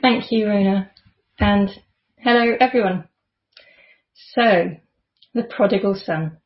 Thank 0.00 0.30
you, 0.30 0.46
Rona. 0.46 0.90
And 1.40 1.70
hello, 2.18 2.54
everyone. 2.60 3.08
So, 4.32 4.76
the 5.34 5.42
prodigal 5.42 5.96
son. 5.96 6.38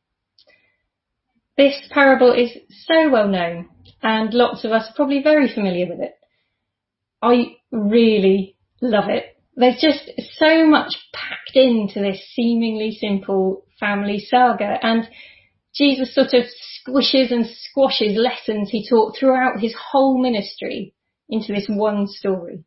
This 1.55 1.75
parable 1.91 2.31
is 2.31 2.49
so 2.87 3.11
well 3.11 3.27
known 3.27 3.69
and 4.01 4.33
lots 4.33 4.65
of 4.65 4.71
us 4.71 4.89
are 4.89 4.95
probably 4.95 5.21
very 5.21 5.53
familiar 5.53 5.87
with 5.87 5.99
it. 5.99 6.13
I 7.21 7.57
really 7.71 8.57
love 8.81 9.09
it. 9.09 9.25
There's 9.55 9.79
just 9.79 10.09
so 10.37 10.65
much 10.65 10.95
packed 11.13 11.55
into 11.55 12.01
this 12.01 12.21
seemingly 12.33 12.97
simple 12.99 13.65
family 13.79 14.19
saga 14.19 14.79
and 14.81 15.07
Jesus 15.75 16.15
sort 16.15 16.33
of 16.33 16.45
squishes 16.87 17.31
and 17.31 17.45
squashes 17.45 18.17
lessons 18.17 18.71
he 18.71 18.87
taught 18.89 19.15
throughout 19.15 19.59
his 19.59 19.75
whole 19.91 20.19
ministry 20.19 20.95
into 21.29 21.53
this 21.53 21.67
one 21.69 22.07
story. 22.07 22.63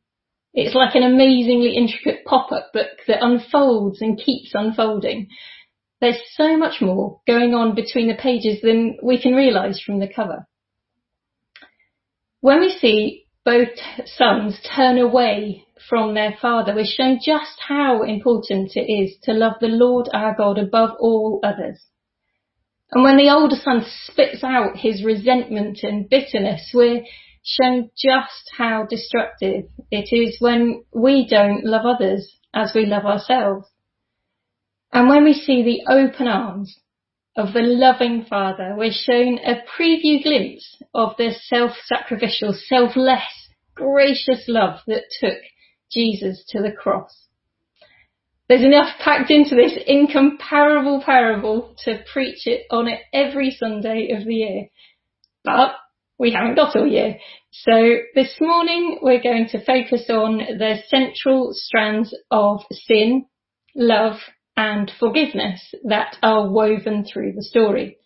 It's 0.57 0.75
like 0.75 0.95
an 0.95 1.03
amazingly 1.03 1.77
intricate 1.77 2.25
pop-up 2.25 2.73
book 2.73 2.89
that 3.07 3.23
unfolds 3.23 4.01
and 4.01 4.19
keeps 4.19 4.53
unfolding. 4.55 5.29
There's 6.01 6.19
so 6.33 6.57
much 6.57 6.81
more 6.81 7.21
going 7.27 7.53
on 7.55 7.75
between 7.75 8.09
the 8.09 8.15
pages 8.15 8.63
than 8.63 8.97
we 9.03 9.21
can 9.21 9.35
realise 9.35 9.83
from 9.83 10.01
the 10.01 10.09
cover. 10.09 10.47
When 12.41 12.61
we 12.61 12.71
see 12.71 13.27
both 13.45 13.69
sons 14.07 14.59
turn 14.75 14.97
away 14.97 15.67
from 15.91 16.15
their 16.15 16.35
father, 16.41 16.75
we're 16.75 16.87
shown 16.87 17.21
just 17.23 17.61
how 17.61 18.03
important 18.03 18.77
it 18.77 18.91
is 18.91 19.15
to 19.25 19.35
love 19.35 19.57
the 19.61 19.69
Lord 19.69 20.09
our 20.15 20.35
God 20.35 20.59
above 20.59 20.97
all 20.99 21.41
others. 21.43 21.85
And 22.93 23.03
when 23.05 23.19
the 23.19 23.31
older 23.31 23.57
son 23.57 23.85
spits 24.05 24.43
out 24.43 24.79
his 24.79 25.05
resentment 25.05 25.81
and 25.83 26.09
bitterness, 26.09 26.71
we're 26.73 27.05
shown 27.47 27.91
just 27.97 28.51
how 28.59 28.85
destructive 28.85 29.67
it 29.91 30.09
is 30.11 30.37
when 30.41 30.85
we 30.93 31.27
don't 31.29 31.65
love 31.65 31.87
others 31.87 32.39
as 32.53 32.73
we 32.75 32.85
love 32.85 33.05
ourselves. 33.05 33.69
And 34.93 35.09
when 35.09 35.25
we 35.25 35.33
see 35.33 35.63
the 35.63 35.93
open 35.93 36.27
arms 36.27 36.77
of 37.37 37.53
the 37.53 37.63
loving 37.63 38.25
Father, 38.29 38.75
we're 38.77 38.91
shown 38.93 39.39
a 39.39 39.63
preview 39.79 40.23
glimpse 40.23 40.83
of 40.93 41.17
the 41.19 41.33
self-sacrificial, 41.45 42.55
selfless, 42.67 43.23
gracious 43.75 44.45
love 44.49 44.81
that 44.89 45.05
took 45.21 45.39
Jesus 45.93 46.45
to 46.49 46.61
the 46.63 46.73
cross. 46.73 47.27
There's 48.49 48.63
enough 48.63 48.99
packed 48.99 49.31
into 49.31 49.55
this 49.55 49.79
incomparable 49.87 51.03
parable 51.05 51.77
to 51.85 52.03
preach 52.13 52.47
it 52.47 52.63
on 52.71 52.89
it 52.89 53.01
every 53.13 53.51
Sunday 53.51 54.11
of 54.17 54.25
the 54.25 54.35
year. 54.35 54.67
But 55.45 55.77
we 56.19 56.33
haven't 56.33 56.57
got 56.57 56.77
all 56.77 56.87
year. 56.87 57.19
So 57.51 57.97
this 58.15 58.35
morning 58.41 58.99
we're 59.03 59.23
going 59.23 59.49
to 59.51 59.65
focus 59.65 60.07
on 60.09 60.39
the 60.39 60.77
central 60.89 61.51
strands 61.53 62.15
of 62.31 62.61
sin, 62.71 63.27
love 63.75 64.17
and 64.57 64.91
forgiveness 64.99 65.75
that 65.85 66.17
are 66.23 66.51
woven 66.51 67.05
through 67.05 67.35
the 67.35 67.43
story. 67.43 67.99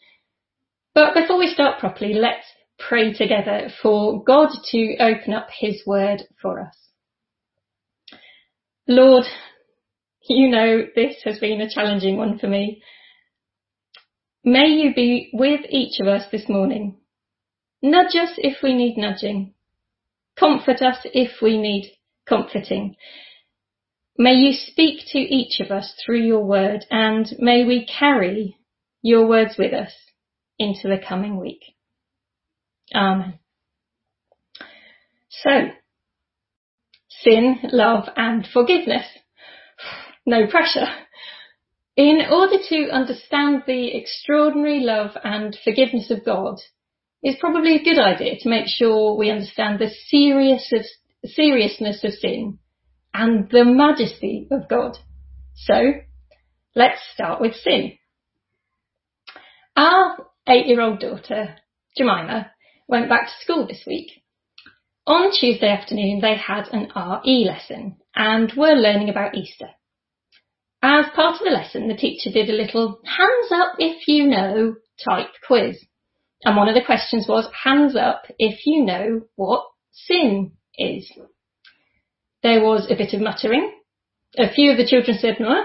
But 0.94 1.14
before 1.14 1.38
we 1.38 1.52
start 1.52 1.78
properly, 1.78 2.14
let's 2.14 2.46
pray 2.78 3.12
together 3.12 3.70
for 3.82 4.24
God 4.24 4.48
to 4.72 4.96
open 4.98 5.32
up 5.32 5.48
his 5.56 5.82
word 5.86 6.22
for 6.42 6.60
us. 6.60 6.76
Lord, 8.88 9.24
you 10.28 10.48
know 10.48 10.82
this 10.96 11.16
has 11.24 11.38
been 11.38 11.60
a 11.60 11.70
challenging 11.70 12.16
one 12.16 12.38
for 12.38 12.48
me. 12.48 12.82
May 14.42 14.66
you 14.68 14.94
be 14.94 15.30
with 15.32 15.60
each 15.68 16.00
of 16.00 16.08
us 16.08 16.24
this 16.32 16.48
morning 16.48 16.99
Nudge 17.82 18.14
us 18.16 18.30
if 18.38 18.62
we 18.62 18.74
need 18.74 18.96
nudging. 18.96 19.54
Comfort 20.38 20.82
us 20.82 20.98
if 21.04 21.40
we 21.42 21.58
need 21.58 21.92
comforting. 22.28 22.96
May 24.16 24.34
you 24.34 24.52
speak 24.52 25.00
to 25.12 25.18
each 25.18 25.60
of 25.60 25.70
us 25.70 25.94
through 26.04 26.20
your 26.20 26.44
word 26.44 26.84
and 26.90 27.26
may 27.38 27.64
we 27.64 27.86
carry 27.86 28.56
your 29.02 29.26
words 29.26 29.54
with 29.58 29.72
us 29.72 29.92
into 30.58 30.88
the 30.88 30.98
coming 31.06 31.38
week. 31.40 31.62
Amen. 32.94 33.38
So, 35.30 35.70
sin, 37.08 37.60
love 37.72 38.08
and 38.16 38.46
forgiveness. 38.52 39.06
No 40.26 40.46
pressure. 40.46 40.86
In 41.96 42.20
order 42.30 42.56
to 42.68 42.90
understand 42.90 43.62
the 43.66 43.96
extraordinary 43.96 44.80
love 44.80 45.12
and 45.24 45.56
forgiveness 45.64 46.10
of 46.10 46.24
God, 46.24 46.58
it's 47.22 47.40
probably 47.40 47.76
a 47.76 47.84
good 47.84 47.98
idea 47.98 48.36
to 48.40 48.48
make 48.48 48.66
sure 48.66 49.16
we 49.16 49.30
understand 49.30 49.78
the 49.78 49.90
serious 50.08 50.72
of, 50.72 50.84
seriousness 51.24 52.02
of 52.02 52.12
sin 52.12 52.58
and 53.12 53.50
the 53.50 53.64
majesty 53.64 54.48
of 54.50 54.68
God. 54.68 54.96
So 55.54 55.92
let's 56.74 57.00
start 57.12 57.40
with 57.40 57.54
sin. 57.54 57.92
Our 59.76 60.26
eight-year-old 60.48 61.00
daughter, 61.00 61.56
Jemima, 61.96 62.50
went 62.88 63.08
back 63.08 63.26
to 63.26 63.44
school 63.44 63.66
this 63.66 63.84
week. 63.86 64.10
On 65.06 65.30
Tuesday 65.32 65.68
afternoon, 65.68 66.20
they 66.20 66.36
had 66.36 66.68
an 66.72 66.90
RE 66.94 67.44
lesson 67.44 67.96
and 68.14 68.52
were 68.56 68.74
learning 68.74 69.08
about 69.08 69.34
Easter. 69.34 69.68
As 70.82 71.06
part 71.14 71.36
of 71.36 71.44
the 71.44 71.50
lesson, 71.50 71.88
the 71.88 71.96
teacher 71.96 72.30
did 72.30 72.48
a 72.48 72.54
little 72.54 73.00
hands 73.04 73.52
up 73.52 73.74
if 73.78 74.08
you 74.08 74.26
know 74.26 74.76
type 75.04 75.28
quiz. 75.46 75.84
And 76.44 76.56
one 76.56 76.68
of 76.68 76.74
the 76.74 76.84
questions 76.84 77.26
was, 77.28 77.48
hands 77.64 77.96
up 77.96 78.22
if 78.38 78.66
you 78.66 78.84
know 78.84 79.22
what 79.36 79.64
sin 79.92 80.52
is. 80.76 81.10
There 82.42 82.62
was 82.62 82.86
a 82.90 82.96
bit 82.96 83.12
of 83.12 83.20
muttering. 83.20 83.72
A 84.38 84.52
few 84.52 84.70
of 84.70 84.78
the 84.78 84.86
children 84.86 85.18
said, 85.18 85.36
no, 85.38 85.64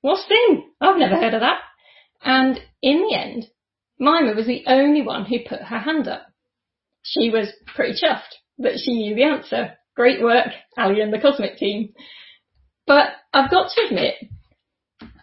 what's 0.00 0.26
sin? 0.26 0.64
I've 0.80 0.98
never 0.98 1.16
heard 1.16 1.34
of 1.34 1.40
that. 1.40 1.60
And 2.22 2.60
in 2.82 3.06
the 3.08 3.14
end, 3.14 3.46
Mima 3.98 4.34
was 4.34 4.46
the 4.46 4.64
only 4.66 5.02
one 5.02 5.24
who 5.24 5.38
put 5.48 5.60
her 5.60 5.78
hand 5.78 6.08
up. 6.08 6.26
She 7.02 7.30
was 7.30 7.52
pretty 7.74 8.00
chuffed 8.00 8.34
that 8.58 8.80
she 8.84 8.94
knew 8.94 9.14
the 9.14 9.24
answer. 9.24 9.74
Great 9.94 10.22
work, 10.22 10.48
Ali 10.76 11.00
and 11.00 11.12
the 11.12 11.20
Cosmic 11.20 11.56
team. 11.56 11.92
But 12.86 13.10
I've 13.32 13.50
got 13.50 13.70
to 13.70 13.86
admit, 13.86 14.14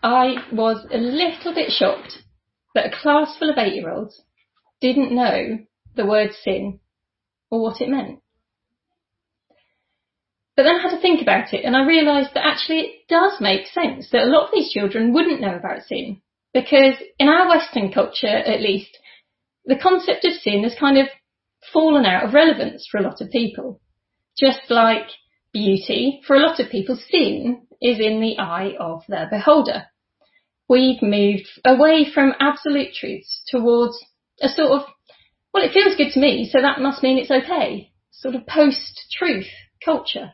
I 0.02 0.36
was 0.52 0.86
a 0.92 0.98
little 0.98 1.54
bit 1.54 1.72
shocked 1.72 2.20
that 2.76 2.88
a 2.88 3.02
class 3.02 3.38
full 3.38 3.50
of 3.50 3.58
eight 3.58 3.76
year 3.76 3.90
olds 3.90 4.22
didn't 4.82 5.16
know 5.16 5.60
the 5.96 6.06
word 6.06 6.32
sin 6.44 6.80
or 7.50 7.62
what 7.62 7.82
it 7.82 7.90
meant. 7.90 8.20
But 10.56 10.64
then 10.64 10.76
I 10.76 10.82
had 10.82 10.96
to 10.96 11.02
think 11.02 11.22
about 11.22 11.54
it 11.54 11.66
and 11.66 11.76
I 11.76 11.86
realised 11.86 12.30
that 12.34 12.46
actually 12.46 12.80
it 12.80 13.08
does 13.10 13.42
make 13.42 13.68
sense 13.68 14.10
that 14.12 14.24
a 14.24 14.32
lot 14.32 14.46
of 14.46 14.52
these 14.54 14.72
children 14.72 15.14
wouldn't 15.14 15.42
know 15.42 15.56
about 15.56 15.84
sin 15.84 16.22
because 16.54 16.96
in 17.20 17.28
our 17.28 17.50
Western 17.50 17.92
culture 17.92 18.28
at 18.28 18.62
least, 18.62 18.98
the 19.66 19.76
concept 19.76 20.24
of 20.24 20.34
sin 20.34 20.64
has 20.64 20.76
kind 20.80 20.98
of 20.98 21.08
fallen 21.74 22.06
out 22.06 22.24
of 22.24 22.34
relevance 22.34 22.88
for 22.90 22.98
a 22.98 23.04
lot 23.04 23.20
of 23.20 23.30
people. 23.32 23.82
Just 24.40 24.70
like 24.70 25.08
beauty, 25.52 26.22
for 26.26 26.36
a 26.36 26.40
lot 26.40 26.60
of 26.60 26.70
people 26.70 26.98
sin 27.10 27.68
is 27.82 28.00
in 28.00 28.22
the 28.22 28.38
eye 28.40 28.76
of 28.80 29.04
the 29.08 29.26
beholder. 29.30 29.86
We've 30.70 31.02
moved 31.02 31.48
away 31.66 32.06
from 32.14 32.34
absolute 32.40 32.94
truths 32.94 33.44
towards 33.48 33.98
a 34.42 34.50
sort 34.50 34.72
of, 34.72 34.82
well, 35.54 35.64
it 35.64 35.74
feels 35.74 35.96
good 35.96 36.12
to 36.14 36.20
me, 36.20 36.50
so 36.52 36.62
that 36.62 36.82
must 36.82 37.04
mean 37.04 37.18
it's 37.18 37.32
okay. 37.32 37.92
Sort 38.12 38.36
of 38.36 38.48
post-truth 38.48 39.48
culture. 39.84 40.34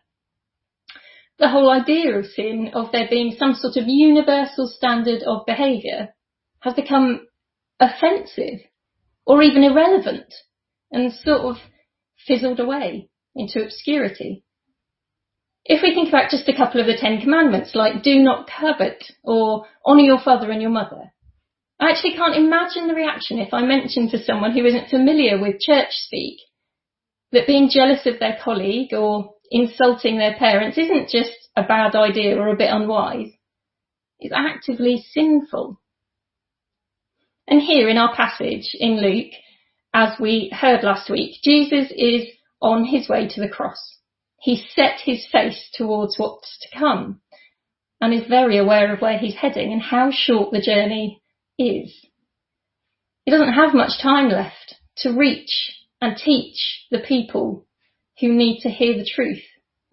The 1.40 1.50
whole 1.50 1.70
idea 1.70 2.18
of 2.18 2.26
sin, 2.26 2.72
of 2.74 2.92
there 2.92 3.08
being 3.10 3.36
some 3.38 3.56
sort 3.56 3.76
of 3.76 3.88
universal 3.88 4.68
standard 4.68 5.24
of 5.24 5.46
behaviour, 5.46 6.10
has 6.60 6.74
become 6.76 7.28
offensive 7.80 8.60
or 9.26 9.42
even 9.42 9.64
irrelevant 9.64 10.34
and 10.92 11.12
sort 11.12 11.42
of 11.42 11.56
fizzled 12.28 12.60
away 12.60 13.10
into 13.36 13.64
obscurity. 13.64 14.44
If 15.64 15.82
we 15.84 15.94
think 15.94 16.10
about 16.10 16.32
just 16.32 16.50
a 16.50 16.56
couple 16.56 16.82
of 16.82 16.88
the 16.88 16.98
Ten 16.98 17.22
Commandments, 17.22 17.76
like 17.76 18.04
do 18.04 18.20
not 18.20 18.50
covet 18.50 19.04
or 19.24 19.66
honour 19.86 20.02
your 20.02 20.20
father 20.20 20.52
and 20.52 20.62
your 20.62 20.72
mother, 20.72 21.11
I 21.82 21.90
actually 21.90 22.14
can't 22.14 22.36
imagine 22.36 22.88
the 22.88 22.94
reaction 22.94 23.40
if 23.40 23.56
I 23.56 23.64
mention 23.64 24.08
to 24.10 24.24
someone 24.24 24.52
who 24.52 24.64
isn't 24.64 24.90
familiar 24.90 25.42
with 25.42 25.60
church 25.60 25.88
speak 25.90 26.38
that 27.32 27.48
being 27.48 27.72
jealous 27.74 28.06
of 28.06 28.20
their 28.20 28.38
colleague 28.44 28.94
or 28.94 29.34
insulting 29.50 30.20
their 30.20 30.36
parents 30.36 30.78
isn't 30.78 31.10
just 31.10 31.32
a 31.56 31.64
bad 31.64 31.96
idea 31.96 32.38
or 32.38 32.50
a 32.50 32.56
bit 32.56 32.70
unwise. 32.72 33.32
It's 34.20 34.34
actively 34.34 35.04
sinful. 35.12 35.82
And 37.48 37.60
here 37.60 37.90
in 37.90 37.98
our 37.98 38.16
passage 38.16 38.76
in 38.76 39.02
Luke, 39.02 39.34
as 39.92 40.20
we 40.20 40.52
heard 40.54 40.84
last 40.84 41.10
week, 41.10 41.38
Jesus 41.44 41.92
is 41.98 42.28
on 42.62 42.86
his 42.86 43.10
way 43.10 43.28
to 43.28 43.42
the 43.42 43.50
cross. 43.50 43.98
He 44.40 44.64
set 44.76 45.00
his 45.04 45.28
face 45.32 45.70
towards 45.74 46.20
what's 46.20 46.60
to 46.60 46.78
come 46.78 47.22
and 48.00 48.14
is 48.14 48.28
very 48.28 48.60
aware 48.60 48.94
of 48.94 49.02
where 49.02 49.18
he's 49.18 49.36
heading 49.36 49.74
and 49.74 49.82
how 49.82 50.12
short 50.12 50.52
the 50.52 50.62
journey 50.62 51.21
is. 51.58 51.94
He 53.26 53.32
doesn't 53.32 53.54
have 53.54 53.74
much 53.74 54.02
time 54.02 54.30
left 54.30 54.76
to 54.98 55.12
reach 55.12 55.72
and 56.02 56.18
teach 56.18 56.88
the 56.90 57.00
people 57.00 57.68
who 58.20 58.34
need 58.34 58.62
to 58.62 58.70
hear 58.70 58.98
the 58.98 59.10
truth 59.10 59.44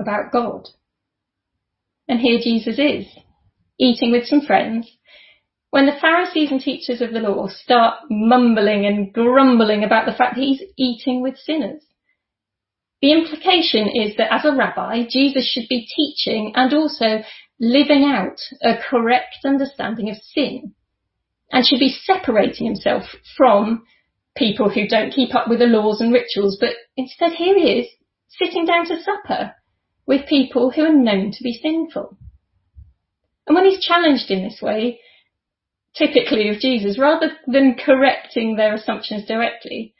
about 0.01 0.33
God 0.33 0.69
And 2.09 2.21
here 2.21 2.41
Jesus 2.43 2.79
is, 2.79 3.07
eating 3.79 4.11
with 4.13 4.27
some 4.27 4.41
friends, 4.41 4.91
when 5.71 5.85
the 5.85 5.99
Pharisees 6.01 6.51
and 6.51 6.61
teachers 6.61 7.03
of 7.03 7.13
the 7.13 7.21
law 7.21 7.49
start 7.49 8.01
mumbling 8.11 8.87
and 8.87 9.13
grumbling 9.13 9.85
about 9.85 10.07
the 10.07 10.15
fact 10.15 10.37
that 10.37 10.43
he's 10.43 10.63
eating 10.79 11.21
with 11.21 11.37
sinners. 11.37 11.83
The 13.03 13.13
implication 13.13 13.89
is 13.89 14.17
that 14.17 14.33
as 14.33 14.45
a 14.47 14.57
rabbi, 14.57 15.05
Jesus 15.09 15.49
should 15.49 15.69
be 15.69 15.87
teaching 15.95 16.53
and 16.57 16.73
also 16.73 17.23
living 17.61 18.05
out 18.05 18.41
a 18.63 18.79
correct 18.89 19.37
understanding 19.45 20.09
of 20.09 20.17
sin 20.17 20.75
and 21.51 21.67
should 21.67 21.79
be 21.79 21.97
separating 22.05 22.67
himself 22.67 23.05
from 23.37 23.85
people 24.37 24.69
who 24.69 24.87
don't 24.87 25.13
keep 25.13 25.35
up 25.35 25.49
with 25.49 25.59
the 25.59 25.67
laws 25.67 26.01
and 26.01 26.13
rituals, 26.13 26.57
but 26.61 26.75
instead 26.97 27.33
here 27.33 27.57
he 27.57 27.81
is 27.81 27.87
sitting 28.29 28.65
down 28.65 28.87
to 28.87 29.03
supper 29.03 29.55
with 30.07 30.29
people 30.29 30.71
who 30.71 30.83
are 30.83 30.93
known 30.93 31.33
to 31.33 31.43
be 31.43 31.59
sinful. 31.63 32.17
And 33.47 33.55
when 33.55 33.65
he's 33.65 33.85
challenged 33.85 34.31
in 34.31 34.43
this 34.43 34.61
way, 34.63 35.01
typically 35.97 36.49
of 36.49 36.61
Jesus, 36.61 36.99
rather 36.99 37.33
than 37.47 37.75
correcting 37.75 38.57
their 38.57 38.75
assumptions 38.75 39.27
directly, 39.27 39.95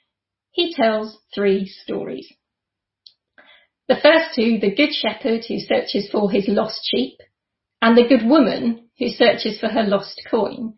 he 0.51 0.75
tells 0.75 1.19
three 1.35 1.67
stories. 1.67 2.31
The 3.89 3.97
first 3.97 4.35
two, 4.35 4.59
the 4.59 4.75
good 4.75 4.93
shepherd 4.93 5.45
who 5.49 5.59
searches 5.61 6.11
for 6.11 6.31
his 6.31 6.47
lost 6.47 6.81
sheep, 6.85 7.19
and 7.81 7.97
the 7.97 8.07
good 8.07 8.27
woman 8.27 8.91
who 8.99 9.09
searches 9.09 9.59
for 9.59 9.69
her 9.69 9.83
lost 9.83 10.21
coin, 10.31 10.75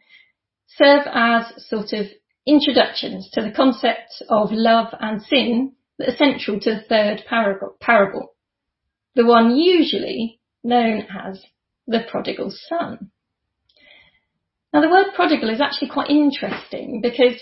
serve 0.76 1.02
as 1.12 1.52
sort 1.68 1.92
of 1.92 2.06
introductions 2.46 3.28
to 3.32 3.42
the 3.42 3.50
concepts 3.50 4.22
of 4.28 4.50
love 4.52 4.88
and 5.00 5.22
sin 5.22 5.72
that 5.98 6.08
are 6.08 6.16
central 6.16 6.58
to 6.60 6.70
the 6.70 6.82
third 6.88 7.22
parable, 7.80 8.34
the 9.14 9.26
one 9.26 9.56
usually 9.56 10.40
known 10.64 11.06
as 11.26 11.42
the 11.86 12.00
prodigal 12.10 12.52
son. 12.68 13.10
Now 14.72 14.80
the 14.80 14.90
word 14.90 15.14
prodigal 15.14 15.50
is 15.50 15.60
actually 15.60 15.90
quite 15.90 16.10
interesting 16.10 17.00
because 17.02 17.40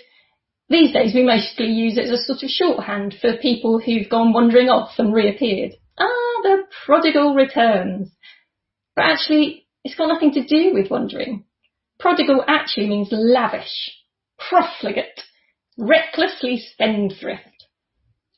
these 0.68 0.92
days 0.92 1.14
we 1.14 1.22
mostly 1.22 1.66
use 1.66 1.96
it 1.96 2.04
as 2.04 2.10
a 2.10 2.24
sort 2.24 2.42
of 2.42 2.50
shorthand 2.50 3.14
for 3.20 3.36
people 3.36 3.78
who've 3.78 4.08
gone 4.08 4.32
wandering 4.32 4.68
off 4.68 4.92
and 4.98 5.14
reappeared. 5.14 5.72
Ah, 5.98 6.42
the 6.42 6.64
prodigal 6.86 7.34
returns. 7.34 8.10
But 8.96 9.06
actually, 9.06 9.66
it's 9.84 9.94
got 9.94 10.08
nothing 10.08 10.32
to 10.32 10.44
do 10.46 10.72
with 10.74 10.90
wandering. 10.90 11.44
Prodigal 11.98 12.44
actually 12.46 12.86
means 12.86 13.08
lavish, 13.10 13.90
profligate, 14.38 15.20
recklessly 15.76 16.58
spendthrift. 16.58 17.58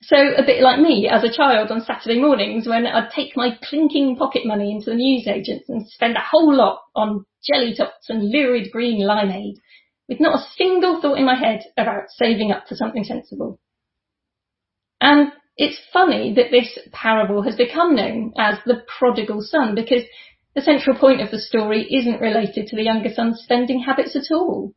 So 0.03 0.17
a 0.17 0.45
bit 0.45 0.63
like 0.63 0.81
me 0.81 1.09
as 1.11 1.25
a 1.25 1.33
child 1.33 1.71
on 1.71 1.83
Saturday 1.83 2.19
mornings 2.19 2.67
when 2.67 2.87
I'd 2.87 3.11
take 3.11 3.37
my 3.37 3.59
clinking 3.63 4.17
pocket 4.17 4.47
money 4.47 4.73
into 4.73 4.91
the 4.91 4.97
newsagents 4.97 5.69
and 5.69 5.87
spend 5.87 6.17
a 6.17 6.25
whole 6.27 6.55
lot 6.55 6.81
on 6.95 7.27
jelly 7.45 7.75
tots 7.77 8.09
and 8.09 8.31
lurid 8.31 8.71
green 8.73 9.03
limeade 9.07 9.57
with 10.09 10.19
not 10.21 10.41
a 10.41 10.47
single 10.57 11.01
thought 11.01 11.19
in 11.19 11.27
my 11.27 11.37
head 11.37 11.61
about 11.77 12.05
saving 12.09 12.51
up 12.51 12.67
for 12.67 12.77
something 12.77 13.05
sensible. 13.05 13.61
And 15.03 15.33
it's 15.57 15.79
funny 15.93 16.35
that 16.35 16.51
this 16.51 16.79
parable 16.93 17.43
has 17.43 17.57
become 17.57 17.95
known 17.95 18.33
as 18.39 18.57
the 18.65 18.83
prodigal 18.99 19.43
son 19.43 19.75
because 19.75 20.03
the 20.55 20.61
central 20.61 20.97
point 20.97 21.21
of 21.21 21.31
the 21.31 21.39
story 21.39 21.87
isn't 21.91 22.21
related 22.21 22.67
to 22.67 22.77
the 22.77 22.83
younger 22.83 23.13
son's 23.13 23.41
spending 23.43 23.81
habits 23.81 24.17
at 24.17 24.35
all. 24.35 24.73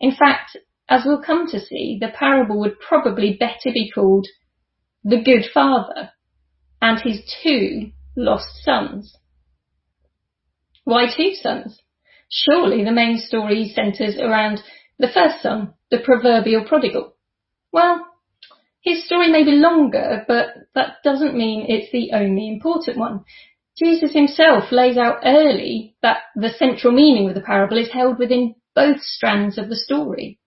In 0.00 0.12
fact, 0.12 0.56
as 0.88 1.02
we'll 1.04 1.22
come 1.22 1.46
to 1.48 1.60
see, 1.60 1.98
the 2.00 2.08
parable 2.08 2.60
would 2.60 2.80
probably 2.80 3.36
better 3.38 3.72
be 3.72 3.90
called 3.90 4.26
the 5.02 5.22
good 5.22 5.44
father 5.52 6.10
and 6.80 7.00
his 7.00 7.20
two 7.42 7.90
lost 8.16 8.48
sons. 8.62 9.16
Why 10.84 11.06
two 11.14 11.34
sons? 11.34 11.80
Surely 12.30 12.84
the 12.84 12.92
main 12.92 13.18
story 13.18 13.72
centres 13.74 14.16
around 14.18 14.60
the 14.98 15.08
first 15.08 15.42
son, 15.42 15.74
the 15.90 15.98
proverbial 15.98 16.64
prodigal. 16.64 17.16
Well, 17.72 18.06
his 18.82 19.06
story 19.06 19.30
may 19.30 19.44
be 19.44 19.52
longer, 19.52 20.24
but 20.28 20.48
that 20.74 20.96
doesn't 21.02 21.36
mean 21.36 21.66
it's 21.68 21.90
the 21.90 22.12
only 22.12 22.48
important 22.48 22.98
one. 22.98 23.24
Jesus 23.76 24.12
himself 24.12 24.70
lays 24.70 24.96
out 24.96 25.18
early 25.24 25.96
that 26.00 26.18
the 26.36 26.50
central 26.50 26.92
meaning 26.92 27.28
of 27.28 27.34
the 27.34 27.40
parable 27.40 27.76
is 27.76 27.90
held 27.90 28.18
within 28.18 28.54
both 28.74 29.00
strands 29.00 29.58
of 29.58 29.68
the 29.68 29.76
story. 29.76 30.38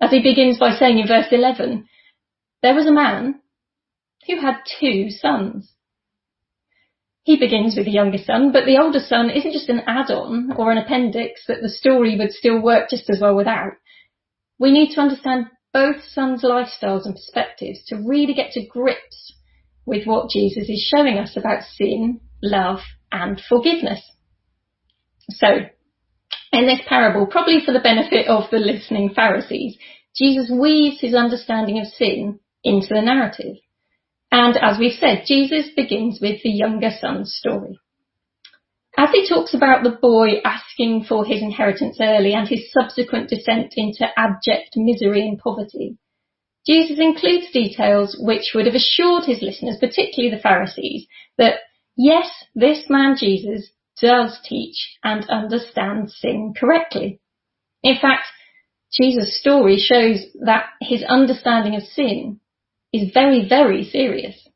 As 0.00 0.10
he 0.10 0.22
begins 0.22 0.58
by 0.58 0.74
saying 0.74 0.98
in 0.98 1.06
verse 1.06 1.26
11, 1.30 1.86
there 2.62 2.74
was 2.74 2.86
a 2.86 2.92
man 2.92 3.40
who 4.26 4.40
had 4.40 4.62
two 4.80 5.10
sons. 5.10 5.72
He 7.22 7.38
begins 7.38 7.76
with 7.76 7.84
the 7.84 7.92
younger 7.92 8.18
son, 8.18 8.50
but 8.50 8.64
the 8.64 8.78
older 8.78 8.98
son 8.98 9.28
isn't 9.28 9.52
just 9.52 9.68
an 9.68 9.82
add-on 9.86 10.52
or 10.56 10.72
an 10.72 10.78
appendix 10.78 11.44
that 11.48 11.60
the 11.60 11.68
story 11.68 12.16
would 12.16 12.32
still 12.32 12.60
work 12.60 12.88
just 12.88 13.10
as 13.10 13.20
well 13.20 13.36
without. 13.36 13.72
We 14.58 14.70
need 14.70 14.94
to 14.94 15.00
understand 15.00 15.46
both 15.72 16.02
sons' 16.02 16.42
lifestyles 16.42 17.04
and 17.04 17.14
perspectives 17.14 17.84
to 17.86 17.96
really 17.96 18.34
get 18.34 18.52
to 18.52 18.66
grips 18.66 19.34
with 19.84 20.06
what 20.06 20.30
Jesus 20.30 20.68
is 20.68 20.90
showing 20.94 21.18
us 21.18 21.36
about 21.36 21.62
sin, 21.62 22.20
love, 22.42 22.80
and 23.12 23.40
forgiveness. 23.48 24.00
So, 25.30 25.46
in 26.52 26.66
this 26.66 26.80
parable, 26.86 27.26
probably 27.26 27.60
for 27.64 27.72
the 27.72 27.80
benefit 27.80 28.26
of 28.26 28.50
the 28.50 28.58
listening 28.58 29.10
Pharisees, 29.14 29.76
Jesus 30.16 30.50
weaves 30.50 31.00
his 31.00 31.14
understanding 31.14 31.78
of 31.78 31.86
sin 31.86 32.40
into 32.64 32.88
the 32.88 33.02
narrative. 33.02 33.56
And 34.32 34.56
as 34.56 34.78
we've 34.78 34.98
said, 34.98 35.24
Jesus 35.26 35.70
begins 35.74 36.18
with 36.20 36.42
the 36.42 36.50
younger 36.50 36.90
son's 37.00 37.34
story. 37.34 37.78
As 38.96 39.10
he 39.12 39.28
talks 39.28 39.54
about 39.54 39.82
the 39.82 39.98
boy 40.02 40.40
asking 40.44 41.04
for 41.04 41.24
his 41.24 41.42
inheritance 41.42 41.98
early 42.00 42.34
and 42.34 42.46
his 42.46 42.70
subsequent 42.72 43.30
descent 43.30 43.74
into 43.76 44.06
abject 44.16 44.76
misery 44.76 45.26
and 45.26 45.38
poverty, 45.38 45.96
Jesus 46.66 46.98
includes 46.98 47.50
details 47.52 48.16
which 48.20 48.52
would 48.54 48.66
have 48.66 48.74
assured 48.74 49.24
his 49.24 49.42
listeners, 49.42 49.78
particularly 49.80 50.34
the 50.34 50.42
Pharisees, 50.42 51.06
that 51.38 51.60
yes, 52.00 52.28
this 52.54 52.86
man 52.88 53.16
Jesus 53.18 53.70
does 54.00 54.38
teach 54.44 54.96
and 55.04 55.28
understand 55.28 56.10
sin 56.10 56.54
correctly. 56.58 57.20
In 57.82 57.96
fact, 58.00 58.26
Jesus' 58.92 59.38
story 59.38 59.76
shows 59.76 60.24
that 60.44 60.66
his 60.80 61.04
understanding 61.04 61.76
of 61.76 61.82
sin 61.82 62.40
is 62.92 63.12
very, 63.12 63.48
very 63.48 63.84
serious. 63.84 64.48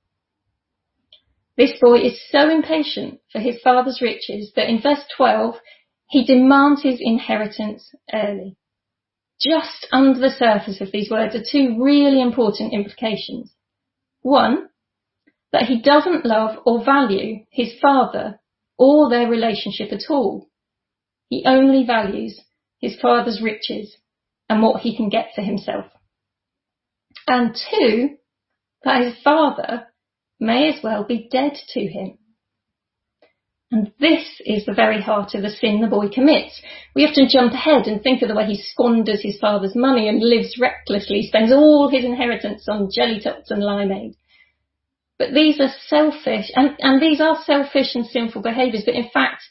This 1.56 1.72
boy 1.80 1.98
is 1.98 2.20
so 2.30 2.50
impatient 2.50 3.20
for 3.30 3.38
his 3.38 3.60
father's 3.62 4.00
riches 4.00 4.52
that 4.56 4.68
in 4.68 4.80
verse 4.80 5.04
12, 5.16 5.54
he 6.08 6.24
demands 6.24 6.82
his 6.82 6.98
inheritance 7.00 7.94
early. 8.12 8.56
Just 9.40 9.86
under 9.92 10.18
the 10.18 10.30
surface 10.30 10.80
of 10.80 10.90
these 10.92 11.10
words 11.10 11.34
are 11.34 11.44
two 11.48 11.82
really 11.82 12.20
important 12.20 12.72
implications. 12.72 13.52
One, 14.22 14.68
that 15.54 15.68
he 15.68 15.80
doesn't 15.80 16.26
love 16.26 16.58
or 16.66 16.84
value 16.84 17.44
his 17.48 17.74
father 17.80 18.40
or 18.76 19.08
their 19.08 19.28
relationship 19.28 19.92
at 19.92 20.10
all. 20.10 20.48
He 21.28 21.44
only 21.46 21.86
values 21.86 22.40
his 22.80 22.98
father's 23.00 23.40
riches 23.40 23.96
and 24.48 24.60
what 24.60 24.80
he 24.80 24.96
can 24.96 25.08
get 25.10 25.28
for 25.32 25.42
himself. 25.42 25.84
And 27.28 27.56
two, 27.70 28.16
that 28.82 29.04
his 29.04 29.14
father 29.22 29.86
may 30.40 30.74
as 30.74 30.82
well 30.82 31.04
be 31.04 31.28
dead 31.30 31.52
to 31.68 31.80
him. 31.80 32.18
And 33.70 33.92
this 34.00 34.26
is 34.44 34.66
the 34.66 34.74
very 34.74 35.00
heart 35.00 35.36
of 35.36 35.42
the 35.42 35.50
sin 35.50 35.80
the 35.80 35.86
boy 35.86 36.08
commits. 36.08 36.60
We 36.96 37.06
often 37.06 37.28
jump 37.30 37.52
ahead 37.52 37.86
and 37.86 38.02
think 38.02 38.22
of 38.22 38.28
the 38.28 38.34
way 38.34 38.46
he 38.46 38.60
squanders 38.60 39.22
his 39.22 39.38
father's 39.38 39.76
money 39.76 40.08
and 40.08 40.18
lives 40.20 40.58
recklessly, 40.60 41.22
spends 41.28 41.52
all 41.52 41.88
his 41.88 42.04
inheritance 42.04 42.68
on 42.68 42.90
jelly 42.92 43.20
tots 43.22 43.52
and 43.52 43.62
limeade. 43.62 44.16
But 45.18 45.32
these 45.32 45.60
are 45.60 45.72
selfish, 45.86 46.50
and, 46.54 46.76
and 46.80 47.00
these 47.00 47.20
are 47.20 47.42
selfish 47.44 47.94
and 47.94 48.06
sinful 48.06 48.42
behaviours, 48.42 48.84
but 48.84 48.94
in 48.94 49.08
fact, 49.10 49.42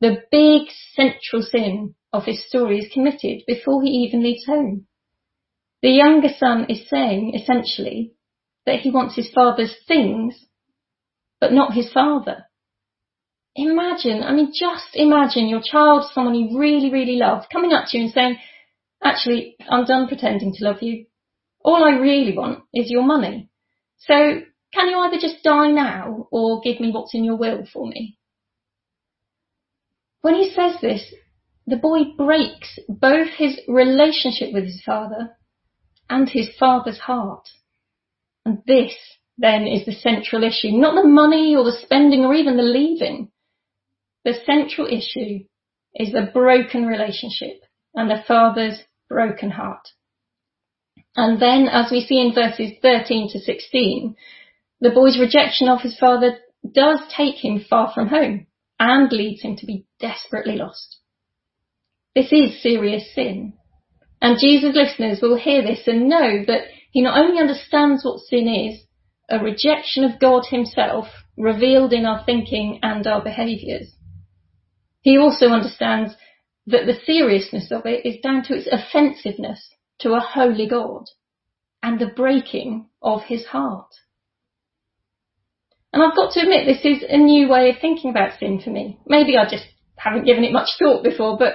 the 0.00 0.22
big 0.30 0.68
central 0.94 1.42
sin 1.42 1.94
of 2.12 2.24
his 2.24 2.46
story 2.46 2.78
is 2.78 2.92
committed 2.92 3.42
before 3.46 3.82
he 3.82 3.90
even 3.90 4.22
leaves 4.22 4.46
home. 4.46 4.86
The 5.82 5.90
younger 5.90 6.30
son 6.38 6.66
is 6.70 6.88
saying, 6.88 7.34
essentially, 7.34 8.12
that 8.64 8.80
he 8.80 8.90
wants 8.90 9.16
his 9.16 9.30
father's 9.30 9.74
things, 9.86 10.46
but 11.40 11.52
not 11.52 11.74
his 11.74 11.92
father. 11.92 12.46
Imagine, 13.56 14.22
I 14.22 14.32
mean, 14.32 14.52
just 14.58 14.88
imagine 14.94 15.46
your 15.46 15.60
child, 15.62 16.10
someone 16.12 16.34
you 16.34 16.58
really, 16.58 16.90
really 16.90 17.16
love, 17.16 17.44
coming 17.52 17.72
up 17.72 17.84
to 17.88 17.98
you 17.98 18.04
and 18.04 18.12
saying, 18.12 18.36
actually, 19.02 19.56
I'm 19.68 19.84
done 19.84 20.08
pretending 20.08 20.54
to 20.54 20.64
love 20.64 20.82
you. 20.82 21.06
All 21.60 21.84
I 21.84 21.98
really 21.98 22.36
want 22.36 22.64
is 22.72 22.90
your 22.90 23.02
money. 23.02 23.48
So 23.98 24.40
can 24.74 24.88
you 24.88 24.98
either 24.98 25.18
just 25.18 25.42
die 25.42 25.70
now 25.70 26.28
or 26.30 26.60
give 26.60 26.80
me 26.80 26.90
what's 26.90 27.14
in 27.14 27.24
your 27.24 27.36
will 27.36 27.64
for 27.72 27.86
me? 27.86 28.18
When 30.20 30.34
he 30.34 30.50
says 30.50 30.80
this, 30.80 31.14
the 31.66 31.76
boy 31.76 32.04
breaks 32.16 32.78
both 32.88 33.28
his 33.36 33.60
relationship 33.68 34.52
with 34.52 34.64
his 34.64 34.82
father 34.84 35.36
and 36.10 36.28
his 36.28 36.48
father's 36.58 36.98
heart. 36.98 37.48
And 38.44 38.62
this 38.66 38.94
then 39.38 39.66
is 39.66 39.84
the 39.86 39.92
central 39.92 40.44
issue, 40.44 40.70
not 40.70 40.94
the 40.94 41.08
money 41.08 41.56
or 41.56 41.64
the 41.64 41.78
spending 41.82 42.24
or 42.24 42.34
even 42.34 42.56
the 42.56 42.62
leaving, 42.62 43.30
the 44.24 44.34
central 44.46 44.86
issue 44.86 45.44
is 45.94 46.12
the 46.12 46.30
broken 46.32 46.86
relationship 46.86 47.62
and 47.94 48.10
the 48.10 48.22
father's 48.26 48.80
broken 49.08 49.50
heart. 49.50 49.88
And 51.16 51.40
then, 51.40 51.68
as 51.68 51.90
we 51.90 52.00
see 52.00 52.20
in 52.20 52.34
verses 52.34 52.72
13 52.82 53.30
to 53.32 53.38
16, 53.38 54.16
the 54.80 54.90
boy's 54.90 55.18
rejection 55.18 55.68
of 55.68 55.80
his 55.80 55.98
father 55.98 56.38
does 56.72 57.00
take 57.16 57.36
him 57.36 57.64
far 57.68 57.92
from 57.92 58.08
home 58.08 58.46
and 58.78 59.12
leads 59.12 59.42
him 59.42 59.56
to 59.56 59.66
be 59.66 59.86
desperately 60.00 60.56
lost. 60.56 60.98
This 62.14 62.32
is 62.32 62.62
serious 62.62 63.14
sin. 63.14 63.54
And 64.20 64.38
Jesus 64.40 64.74
listeners 64.74 65.20
will 65.20 65.36
hear 65.36 65.62
this 65.62 65.86
and 65.86 66.08
know 66.08 66.44
that 66.46 66.64
he 66.90 67.02
not 67.02 67.18
only 67.18 67.40
understands 67.40 68.04
what 68.04 68.20
sin 68.20 68.48
is, 68.48 68.80
a 69.28 69.42
rejection 69.42 70.04
of 70.04 70.20
God 70.20 70.44
himself 70.48 71.06
revealed 71.36 71.92
in 71.92 72.06
our 72.06 72.24
thinking 72.24 72.78
and 72.82 73.06
our 73.06 73.22
behaviours, 73.22 73.94
he 75.00 75.18
also 75.18 75.48
understands 75.48 76.14
that 76.66 76.86
the 76.86 76.98
seriousness 77.04 77.70
of 77.70 77.84
it 77.84 78.06
is 78.06 78.20
down 78.22 78.42
to 78.44 78.54
its 78.54 78.68
offensiveness 78.70 79.68
to 80.00 80.14
a 80.14 80.20
holy 80.20 80.66
God 80.68 81.04
and 81.82 81.98
the 81.98 82.06
breaking 82.06 82.88
of 83.02 83.22
his 83.24 83.44
heart. 83.46 83.90
And 85.94 86.02
I've 86.02 86.16
got 86.16 86.32
to 86.32 86.40
admit, 86.40 86.66
this 86.66 86.84
is 86.84 87.04
a 87.08 87.16
new 87.16 87.48
way 87.48 87.70
of 87.70 87.76
thinking 87.80 88.10
about 88.10 88.36
sin 88.40 88.60
for 88.60 88.70
me. 88.70 88.98
Maybe 89.06 89.38
I 89.38 89.48
just 89.48 89.66
haven't 89.94 90.24
given 90.24 90.42
it 90.42 90.52
much 90.52 90.70
thought 90.76 91.04
before, 91.04 91.38
but 91.38 91.54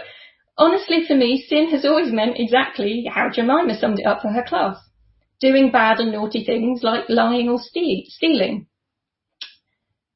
honestly 0.58 1.04
for 1.06 1.14
me, 1.14 1.46
sin 1.46 1.70
has 1.72 1.84
always 1.84 2.14
meant 2.14 2.38
exactly 2.40 3.04
how 3.14 3.30
Jemima 3.30 3.78
summed 3.78 4.00
it 4.00 4.06
up 4.06 4.22
for 4.22 4.30
her 4.30 4.46
class. 4.48 4.78
Doing 5.42 5.72
bad 5.72 6.00
and 6.00 6.14
naughty 6.14 6.46
things 6.46 6.84
like 6.84 7.10
lying 7.10 7.50
or 7.50 7.60
stealing. 7.60 8.68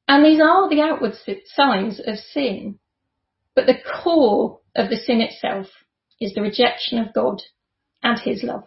And 0.08 0.24
these 0.24 0.40
are 0.40 0.70
the 0.70 0.80
outward 0.80 1.12
signs 1.54 2.00
of 2.00 2.16
sin. 2.16 2.78
But 3.54 3.66
the 3.66 3.76
core 4.02 4.60
of 4.74 4.88
the 4.88 4.96
sin 4.96 5.20
itself 5.20 5.66
is 6.18 6.32
the 6.32 6.40
rejection 6.40 6.98
of 6.98 7.12
God 7.12 7.42
and 8.02 8.18
his 8.18 8.42
love. 8.42 8.64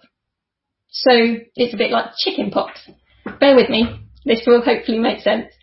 So 0.89 1.09
it's 1.55 1.73
a 1.73 1.77
bit 1.77 1.89
like 1.89 2.15
chicken 2.15 2.51
pox. 2.51 2.79
Bear 3.39 3.55
with 3.55 3.71
me. 3.71 4.06
This 4.25 4.43
will 4.45 4.61
hopefully 4.61 4.99
make 4.99 5.21
sense. 5.21 5.53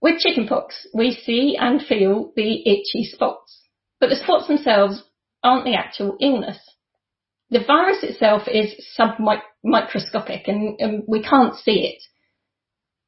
With 0.00 0.20
chickenpox, 0.20 0.86
we 0.94 1.12
see 1.12 1.56
and 1.58 1.82
feel 1.82 2.32
the 2.36 2.62
itchy 2.68 3.04
spots, 3.04 3.62
but 4.00 4.10
the 4.10 4.16
spots 4.16 4.46
themselves 4.46 5.02
aren't 5.42 5.64
the 5.64 5.74
actual 5.74 6.16
illness. 6.20 6.58
The 7.50 7.64
virus 7.66 8.02
itself 8.02 8.42
is 8.46 8.74
submicroscopic 8.98 10.46
and, 10.46 10.78
and 10.80 11.02
we 11.08 11.22
can't 11.22 11.56
see 11.56 11.94
it. 11.94 12.02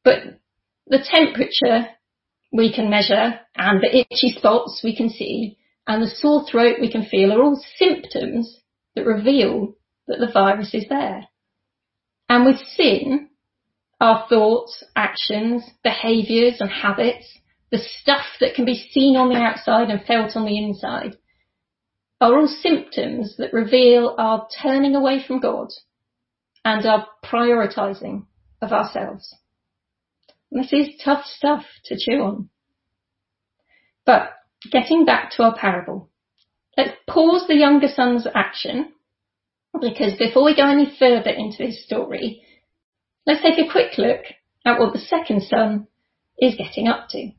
But 0.02 0.40
the 0.86 1.04
temperature 1.04 1.88
we 2.52 2.72
can 2.72 2.90
measure 2.90 3.38
and 3.54 3.80
the 3.80 3.98
itchy 3.98 4.34
spots 4.36 4.80
we 4.82 4.96
can 4.96 5.10
see 5.10 5.58
and 5.86 6.02
the 6.02 6.08
sore 6.08 6.44
throat 6.50 6.76
we 6.80 6.90
can 6.90 7.04
feel 7.04 7.32
are 7.32 7.42
all 7.42 7.62
symptoms 7.76 8.60
that 8.94 9.04
reveal 9.04 9.74
that 10.06 10.18
the 10.18 10.32
virus 10.32 10.74
is 10.74 10.86
there. 10.88 11.26
And 12.28 12.46
with 12.46 12.58
sin, 12.76 13.29
our 14.00 14.26
thoughts, 14.28 14.82
actions, 14.96 15.62
behaviours 15.84 16.60
and 16.60 16.70
habits, 16.70 17.38
the 17.70 17.78
stuff 17.78 18.24
that 18.40 18.54
can 18.54 18.64
be 18.64 18.88
seen 18.90 19.16
on 19.16 19.28
the 19.28 19.36
outside 19.36 19.90
and 19.90 20.02
felt 20.04 20.36
on 20.36 20.46
the 20.46 20.58
inside, 20.58 21.16
are 22.20 22.36
all 22.36 22.48
symptoms 22.48 23.36
that 23.38 23.52
reveal 23.52 24.14
our 24.18 24.46
turning 24.62 24.94
away 24.94 25.22
from 25.26 25.40
God 25.40 25.68
and 26.64 26.84
our 26.84 27.06
prioritising 27.24 28.24
of 28.60 28.72
ourselves. 28.72 29.34
And 30.50 30.62
this 30.62 30.72
is 30.72 31.00
tough 31.02 31.24
stuff 31.24 31.64
to 31.84 31.96
chew 31.98 32.20
on. 32.22 32.48
But 34.04 34.32
getting 34.70 35.04
back 35.04 35.32
to 35.32 35.44
our 35.44 35.56
parable, 35.56 36.10
let's 36.76 36.96
pause 37.08 37.46
the 37.46 37.56
younger 37.56 37.88
son's 37.88 38.26
action 38.34 38.92
because 39.80 40.18
before 40.18 40.44
we 40.44 40.56
go 40.56 40.68
any 40.68 40.94
further 40.98 41.30
into 41.30 41.62
his 41.62 41.84
story, 41.84 42.42
Let's 43.26 43.42
take 43.42 43.58
a 43.58 43.70
quick 43.70 43.98
look 43.98 44.22
at 44.64 44.78
what 44.78 44.92
the 44.92 44.98
second 44.98 45.42
son 45.42 45.86
is 46.38 46.54
getting 46.56 46.88
up 46.88 47.08
to. 47.10 47.30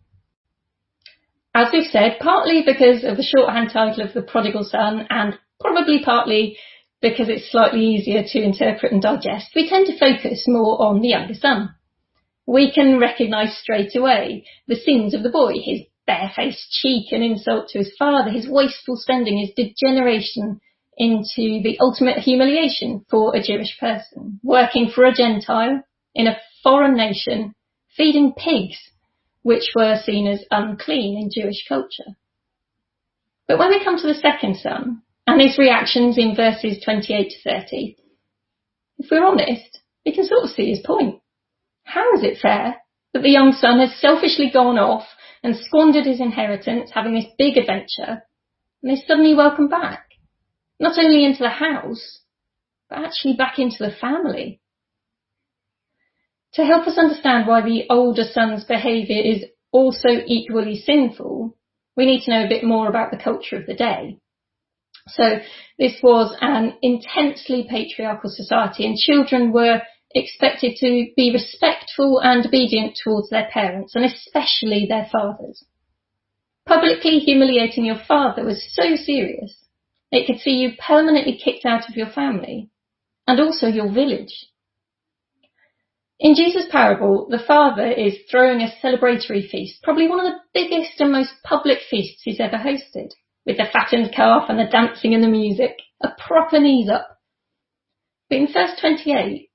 As 1.54 1.68
we've 1.74 1.90
said, 1.92 2.18
partly 2.20 2.64
because 2.66 3.04
of 3.04 3.18
the 3.18 3.24
shorthand 3.24 3.72
title 3.74 4.06
of 4.06 4.14
the 4.14 4.22
prodigal 4.22 4.64
son 4.64 5.06
and 5.10 5.38
probably 5.60 6.02
partly 6.04 6.58
because 7.02 7.30
it's 7.30 7.52
slightly 7.52 7.82
easier 7.82 8.24
to 8.24 8.42
interpret 8.42 8.92
and 8.92 9.02
digest, 9.02 9.52
we 9.56 9.68
tend 9.68 9.88
to 9.88 9.98
focus 9.98 10.46
more 10.48 10.82
on 10.82 11.02
the 11.02 11.10
younger 11.10 11.34
son. 11.34 11.74
We 12.46 12.72
can 12.72 13.00
recognise 13.00 13.58
straight 13.58 13.96
away 13.96 14.46
the 14.68 14.76
sins 14.76 15.14
of 15.14 15.24
the 15.24 15.30
boy, 15.30 15.56
his 15.64 15.82
barefaced 16.06 16.72
cheek 16.72 17.12
and 17.12 17.24
insult 17.24 17.70
to 17.70 17.80
his 17.80 17.94
father, 17.98 18.30
his 18.30 18.48
wasteful 18.48 18.98
spending, 18.98 19.38
his 19.38 19.52
degeneration 19.56 20.62
into 21.02 21.64
the 21.64 21.78
ultimate 21.80 22.20
humiliation 22.20 23.04
for 23.10 23.36
a 23.36 23.42
Jewish 23.42 23.76
person, 23.80 24.40
working 24.44 24.92
for 24.94 25.04
a 25.04 25.14
Gentile 25.14 25.82
in 26.14 26.28
a 26.28 26.38
foreign 26.62 26.96
nation, 26.96 27.56
feeding 27.98 28.34
pigs, 28.34 28.78
which 29.42 29.72
were 29.76 30.00
seen 30.06 30.28
as 30.28 30.46
unclean 30.52 31.18
in 31.18 31.32
Jewish 31.34 31.66
culture. 31.68 32.16
But 33.48 33.58
when 33.58 33.72
we 33.72 33.84
come 33.84 33.98
to 33.98 34.08
the 34.08 34.14
second 34.14 34.58
son 34.58 35.02
and 35.26 35.42
his 35.42 35.58
reactions 35.58 36.20
in 36.20 36.36
verses 36.36 36.84
28 36.86 37.32
to 37.32 37.50
30, 37.50 37.96
if 39.00 39.08
we're 39.10 39.26
honest, 39.26 39.80
we 40.06 40.14
can 40.14 40.28
sort 40.28 40.44
of 40.44 40.52
see 40.52 40.70
his 40.70 40.86
point. 40.86 41.20
How 41.84 42.14
is 42.14 42.24
it 42.24 42.38
fair 42.40 42.76
that 43.16 43.24
the 43.24 43.32
young 43.32 43.54
son 43.54 43.80
has 43.80 44.00
selfishly 44.00 44.52
gone 44.54 44.78
off 44.78 45.08
and 45.42 45.56
squandered 45.56 46.06
his 46.06 46.22
inheritance 46.22 46.92
having 46.94 47.16
this 47.16 47.26
big 47.40 47.58
adventure 47.58 48.22
and 48.84 48.92
is 48.92 49.04
suddenly 49.08 49.34
welcomed 49.34 49.72
back? 49.72 50.11
Not 50.82 50.98
only 50.98 51.24
into 51.24 51.44
the 51.44 51.50
house, 51.50 52.22
but 52.90 53.00
actually 53.06 53.36
back 53.36 53.60
into 53.60 53.78
the 53.80 53.96
family. 54.02 54.60
To 56.54 56.66
help 56.66 56.88
us 56.88 56.98
understand 56.98 57.48
why 57.48 57.62
the 57.62 57.86
older 57.90 58.24
son's 58.24 58.66
behaviour 58.66 59.22
is 59.24 59.46
also 59.72 60.10
equally 60.26 60.76
sinful, 60.76 61.56
we 61.96 62.06
need 62.06 62.24
to 62.24 62.32
know 62.32 62.46
a 62.46 62.50
bit 62.50 62.64
more 62.64 62.90
about 62.90 63.12
the 63.12 63.24
culture 63.24 63.58
of 63.58 63.68
the 63.68 63.76
day. 63.76 64.18
So 65.08 65.40
this 65.78 65.98
was 66.02 66.36
an 66.42 66.74
intensely 66.82 67.68
patriarchal 67.70 68.32
society 68.32 68.86
and 68.86 68.98
children 68.98 69.52
were 69.52 69.82
expected 70.16 70.78
to 70.80 71.08
be 71.16 71.32
respectful 71.32 72.20
and 72.20 72.46
obedient 72.46 72.98
towards 73.02 73.30
their 73.30 73.50
parents 73.54 73.96
and 73.96 74.04
especially 74.04 74.88
their 74.88 75.08
fathers. 75.12 75.64
Publicly 76.68 77.20
humiliating 77.20 77.86
your 77.86 78.02
father 78.08 78.44
was 78.44 78.68
so 78.74 78.96
serious 78.96 79.61
it 80.12 80.28
could 80.28 80.40
see 80.40 80.52
you 80.52 80.74
permanently 80.78 81.40
kicked 81.44 81.66
out 81.66 81.90
of 81.90 81.96
your 81.96 82.10
family 82.10 82.70
and 83.28 83.40
also 83.40 83.68
your 83.68 83.92
village. 83.92 84.48
In 86.20 86.36
Jesus' 86.36 86.68
parable, 86.70 87.28
the 87.30 87.40
father 87.40 87.88
is 87.88 88.16
throwing 88.30 88.62
a 88.62 88.72
celebratory 88.84 89.50
feast, 89.50 89.82
probably 89.82 90.08
one 90.08 90.20
of 90.20 90.32
the 90.32 90.40
biggest 90.54 91.00
and 91.00 91.12
most 91.12 91.34
public 91.44 91.80
feasts 91.90 92.22
he's 92.24 92.40
ever 92.40 92.58
hosted, 92.58 93.12
with 93.46 93.58
the 93.58 93.66
fattened 93.72 94.14
calf 94.14 94.46
and 94.50 94.60
the 94.60 94.70
dancing 94.70 95.16
and 95.16 95.24
the 95.24 95.28
music, 95.28 95.78
a 96.04 96.10
proper 96.20 96.60
knees 96.60 96.90
up. 96.90 97.20
But 98.30 98.38
in 98.38 98.54
verse 98.54 98.80
28, 98.80 99.50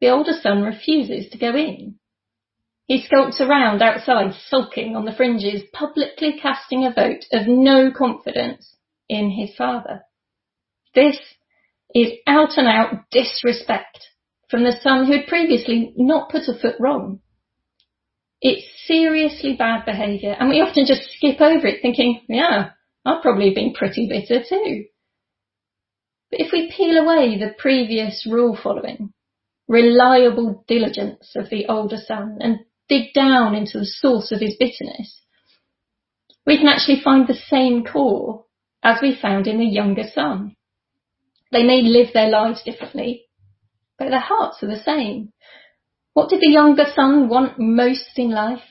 the 0.00 0.08
older 0.08 0.32
son 0.40 0.62
refuses 0.62 1.28
to 1.30 1.38
go 1.38 1.54
in. 1.54 1.96
He 2.86 3.02
skulks 3.02 3.40
around 3.40 3.82
outside, 3.82 4.32
sulking 4.46 4.94
on 4.94 5.04
the 5.04 5.12
fringes, 5.12 5.62
publicly 5.72 6.38
casting 6.40 6.86
a 6.86 6.92
vote 6.92 7.24
of 7.32 7.48
no 7.48 7.90
confidence 7.90 8.75
in 9.08 9.30
his 9.30 9.54
father. 9.56 10.02
This 10.94 11.18
is 11.94 12.12
out 12.26 12.56
and 12.56 12.66
out 12.66 13.10
disrespect 13.10 14.06
from 14.48 14.64
the 14.64 14.76
son 14.80 15.06
who 15.06 15.12
had 15.12 15.26
previously 15.26 15.92
not 15.96 16.30
put 16.30 16.48
a 16.48 16.58
foot 16.58 16.76
wrong. 16.78 17.20
It's 18.40 18.66
seriously 18.86 19.56
bad 19.56 19.84
behaviour 19.84 20.36
and 20.38 20.48
we 20.48 20.60
often 20.60 20.86
just 20.86 21.10
skip 21.16 21.40
over 21.40 21.66
it 21.66 21.82
thinking, 21.82 22.20
yeah, 22.28 22.70
I've 23.04 23.22
probably 23.22 23.54
been 23.54 23.72
pretty 23.72 24.08
bitter 24.08 24.44
too. 24.46 24.84
But 26.30 26.40
if 26.40 26.52
we 26.52 26.72
peel 26.76 26.96
away 26.98 27.38
the 27.38 27.54
previous 27.58 28.26
rule 28.28 28.58
following, 28.60 29.12
reliable 29.68 30.64
diligence 30.68 31.32
of 31.36 31.50
the 31.50 31.66
older 31.66 31.98
son 32.04 32.38
and 32.40 32.60
dig 32.88 33.14
down 33.14 33.54
into 33.54 33.78
the 33.78 33.86
source 33.86 34.32
of 34.32 34.40
his 34.40 34.56
bitterness, 34.58 35.22
we 36.46 36.56
can 36.56 36.68
actually 36.68 37.00
find 37.02 37.26
the 37.26 37.34
same 37.34 37.84
core 37.84 38.45
as 38.86 39.02
we 39.02 39.18
found 39.20 39.48
in 39.48 39.58
the 39.58 39.66
younger 39.66 40.04
son. 40.14 40.54
They 41.50 41.64
may 41.64 41.82
live 41.82 42.12
their 42.14 42.28
lives 42.30 42.62
differently, 42.62 43.24
but 43.98 44.10
their 44.10 44.20
hearts 44.20 44.62
are 44.62 44.68
the 44.68 44.82
same. 44.82 45.32
What 46.12 46.30
did 46.30 46.40
the 46.40 46.50
younger 46.50 46.84
son 46.94 47.28
want 47.28 47.58
most 47.58 48.10
in 48.16 48.30
life? 48.30 48.62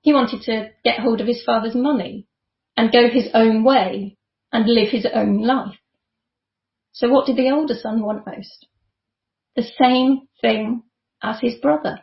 He 0.00 0.12
wanted 0.12 0.42
to 0.42 0.70
get 0.84 0.98
hold 0.98 1.20
of 1.20 1.28
his 1.28 1.44
father's 1.46 1.76
money 1.76 2.26
and 2.76 2.90
go 2.90 3.08
his 3.08 3.28
own 3.32 3.62
way 3.62 4.16
and 4.52 4.66
live 4.66 4.88
his 4.90 5.06
own 5.14 5.42
life. 5.42 5.78
So 6.90 7.08
what 7.08 7.26
did 7.26 7.36
the 7.36 7.50
older 7.50 7.74
son 7.80 8.02
want 8.02 8.26
most? 8.26 8.66
The 9.54 9.66
same 9.80 10.22
thing 10.40 10.82
as 11.22 11.38
his 11.40 11.54
brother. 11.62 12.00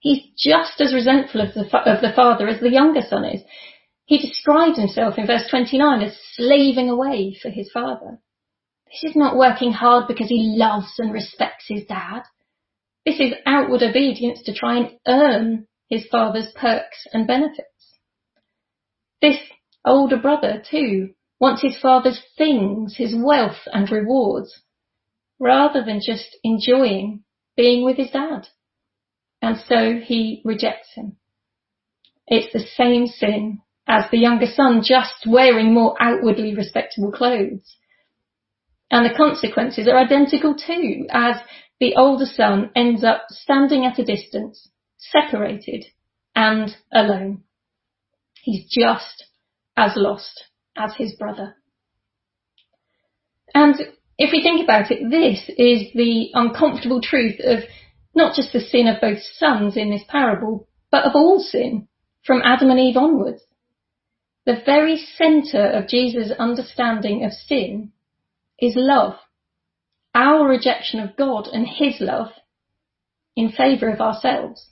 He's 0.00 0.22
just 0.36 0.82
as 0.82 0.92
resentful 0.92 1.40
of 1.40 1.54
the, 1.54 1.62
of 1.62 2.02
the 2.02 2.12
father 2.14 2.46
as 2.46 2.60
the 2.60 2.70
younger 2.70 3.02
son 3.08 3.24
is. 3.24 3.40
He 4.06 4.18
describes 4.18 4.78
himself 4.78 5.18
in 5.18 5.26
verse 5.26 5.48
29 5.50 6.00
as 6.00 6.16
slaving 6.34 6.88
away 6.88 7.36
for 7.42 7.50
his 7.50 7.70
father. 7.72 8.20
This 8.86 9.10
is 9.10 9.16
not 9.16 9.36
working 9.36 9.72
hard 9.72 10.06
because 10.06 10.28
he 10.28 10.54
loves 10.56 10.94
and 10.98 11.12
respects 11.12 11.66
his 11.68 11.84
dad. 11.86 12.22
This 13.04 13.18
is 13.18 13.34
outward 13.44 13.82
obedience 13.82 14.42
to 14.44 14.54
try 14.54 14.76
and 14.76 14.98
earn 15.08 15.66
his 15.88 16.06
father's 16.06 16.52
perks 16.52 17.06
and 17.12 17.26
benefits. 17.26 17.98
This 19.20 19.38
older 19.84 20.16
brother 20.16 20.62
too 20.70 21.14
wants 21.40 21.62
his 21.62 21.76
father's 21.76 22.22
things, 22.38 22.96
his 22.96 23.12
wealth 23.14 23.66
and 23.72 23.90
rewards, 23.90 24.62
rather 25.40 25.84
than 25.84 26.00
just 26.00 26.36
enjoying 26.44 27.24
being 27.56 27.84
with 27.84 27.96
his 27.96 28.10
dad. 28.10 28.46
And 29.42 29.58
so 29.68 29.98
he 29.98 30.42
rejects 30.44 30.94
him. 30.94 31.16
It's 32.28 32.52
the 32.52 32.66
same 32.76 33.08
sin 33.08 33.62
as 33.86 34.04
the 34.10 34.18
younger 34.18 34.46
son 34.46 34.82
just 34.84 35.26
wearing 35.26 35.72
more 35.72 35.96
outwardly 36.00 36.54
respectable 36.54 37.12
clothes. 37.12 37.76
And 38.90 39.04
the 39.04 39.16
consequences 39.16 39.88
are 39.88 39.98
identical 39.98 40.54
too, 40.54 41.06
as 41.10 41.36
the 41.80 41.94
older 41.96 42.26
son 42.26 42.70
ends 42.74 43.04
up 43.04 43.26
standing 43.30 43.84
at 43.84 43.98
a 43.98 44.04
distance, 44.04 44.68
separated 44.98 45.84
and 46.34 46.74
alone. 46.92 47.42
He's 48.42 48.66
just 48.70 49.24
as 49.76 49.92
lost 49.96 50.44
as 50.76 50.94
his 50.96 51.14
brother. 51.14 51.56
And 53.54 53.74
if 54.18 54.32
we 54.32 54.42
think 54.42 54.62
about 54.62 54.90
it, 54.90 55.10
this 55.10 55.48
is 55.56 55.92
the 55.94 56.30
uncomfortable 56.34 57.00
truth 57.00 57.40
of 57.40 57.60
not 58.14 58.34
just 58.34 58.52
the 58.52 58.60
sin 58.60 58.86
of 58.86 59.00
both 59.00 59.18
sons 59.34 59.76
in 59.76 59.90
this 59.90 60.04
parable, 60.08 60.68
but 60.90 61.04
of 61.04 61.12
all 61.14 61.40
sin 61.40 61.88
from 62.24 62.40
Adam 62.42 62.70
and 62.70 62.80
Eve 62.80 62.96
onwards. 62.96 63.42
The 64.46 64.62
very 64.64 64.96
centre 64.96 65.66
of 65.66 65.88
Jesus' 65.88 66.30
understanding 66.38 67.24
of 67.24 67.32
sin 67.32 67.92
is 68.60 68.74
love. 68.76 69.14
Our 70.14 70.48
rejection 70.48 71.00
of 71.00 71.16
God 71.16 71.48
and 71.48 71.66
his 71.66 72.00
love 72.00 72.28
in 73.34 73.50
favour 73.50 73.90
of 73.90 74.00
ourselves. 74.00 74.70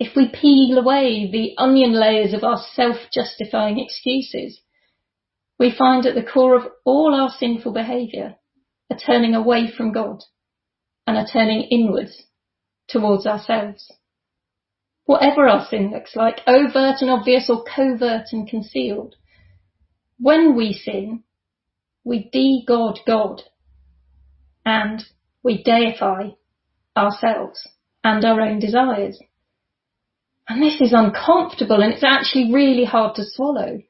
If 0.00 0.16
we 0.16 0.28
peel 0.28 0.78
away 0.78 1.30
the 1.30 1.54
onion 1.58 1.92
layers 1.92 2.32
of 2.32 2.42
our 2.42 2.60
self-justifying 2.74 3.78
excuses, 3.78 4.60
we 5.58 5.70
find 5.70 6.06
at 6.06 6.14
the 6.14 6.24
core 6.24 6.56
of 6.56 6.72
all 6.84 7.14
our 7.14 7.30
sinful 7.30 7.72
behaviour 7.72 8.36
a 8.90 8.96
turning 8.96 9.34
away 9.34 9.70
from 9.70 9.92
God 9.92 10.22
and 11.06 11.16
a 11.18 11.26
turning 11.30 11.62
inwards 11.64 12.24
towards 12.88 13.26
ourselves. 13.26 13.92
Whatever 15.12 15.46
our 15.46 15.66
sin 15.66 15.90
looks 15.90 16.16
like, 16.16 16.40
overt 16.46 17.02
and 17.02 17.10
obvious 17.10 17.50
or 17.50 17.64
covert 17.64 18.28
and 18.32 18.48
concealed, 18.48 19.16
when 20.18 20.56
we 20.56 20.72
sin, 20.72 21.22
we 22.02 22.30
de-God 22.32 22.98
God 23.06 23.42
and 24.64 25.04
we 25.42 25.62
deify 25.62 26.30
ourselves 26.96 27.68
and 28.02 28.24
our 28.24 28.40
own 28.40 28.58
desires. 28.58 29.18
And 30.48 30.62
this 30.62 30.80
is 30.80 30.94
uncomfortable 30.94 31.82
and 31.82 31.92
it's 31.92 32.02
actually 32.02 32.50
really 32.50 32.86
hard 32.86 33.14
to 33.16 33.24
swallow, 33.26 33.82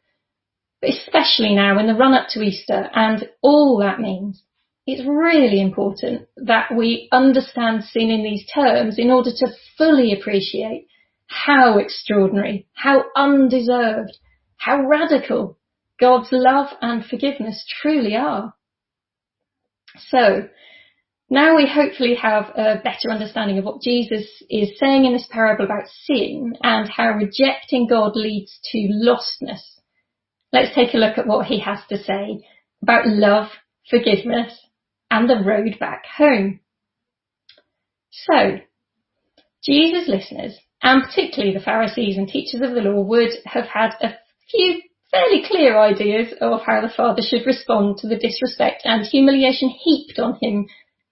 especially 0.82 1.54
now 1.54 1.78
in 1.78 1.86
the 1.86 1.94
run 1.94 2.14
up 2.14 2.30
to 2.30 2.42
Easter 2.42 2.90
and 2.92 3.28
all 3.42 3.78
that 3.78 4.00
means 4.00 4.42
it's 4.88 5.06
really 5.06 5.60
important 5.60 6.26
that 6.36 6.74
we 6.76 7.08
understand 7.12 7.84
sin 7.84 8.10
in 8.10 8.24
these 8.24 8.44
terms 8.52 8.98
in 8.98 9.12
order 9.12 9.30
to 9.30 9.46
fully 9.78 10.12
appreciate 10.12 10.88
how 11.32 11.78
extraordinary, 11.78 12.66
how 12.74 13.04
undeserved, 13.16 14.16
how 14.56 14.86
radical 14.86 15.58
God's 16.00 16.28
love 16.30 16.68
and 16.80 17.04
forgiveness 17.04 17.64
truly 17.80 18.16
are. 18.16 18.54
So, 20.08 20.48
now 21.30 21.56
we 21.56 21.66
hopefully 21.66 22.14
have 22.16 22.50
a 22.54 22.80
better 22.82 23.10
understanding 23.10 23.58
of 23.58 23.64
what 23.64 23.80
Jesus 23.80 24.26
is 24.50 24.78
saying 24.78 25.06
in 25.06 25.12
this 25.12 25.28
parable 25.30 25.64
about 25.64 25.88
sin 26.04 26.54
and 26.62 26.88
how 26.88 27.10
rejecting 27.12 27.86
God 27.86 28.12
leads 28.14 28.58
to 28.72 28.78
lostness. 28.78 29.62
Let's 30.52 30.74
take 30.74 30.92
a 30.92 30.98
look 30.98 31.16
at 31.16 31.26
what 31.26 31.46
he 31.46 31.60
has 31.60 31.78
to 31.88 31.96
say 32.02 32.46
about 32.82 33.06
love, 33.06 33.48
forgiveness, 33.88 34.52
and 35.10 35.28
the 35.28 35.42
road 35.42 35.78
back 35.80 36.04
home. 36.18 36.60
So, 38.10 38.58
Jesus' 39.64 40.08
listeners, 40.08 40.58
and 40.82 41.02
particularly 41.02 41.54
the 41.54 41.64
Pharisees 41.64 42.16
and 42.16 42.28
teachers 42.28 42.60
of 42.60 42.74
the 42.74 42.80
law, 42.80 43.00
would 43.00 43.30
have 43.44 43.66
had 43.66 43.94
a 44.00 44.14
few 44.50 44.82
fairly 45.10 45.44
clear 45.46 45.78
ideas 45.78 46.34
of 46.40 46.60
how 46.66 46.80
the 46.80 46.92
father 46.94 47.22
should 47.22 47.46
respond 47.46 47.98
to 47.98 48.08
the 48.08 48.16
disrespect 48.16 48.82
and 48.84 49.06
humiliation 49.06 49.68
heaped 49.68 50.18
on 50.18 50.38
him 50.40 50.66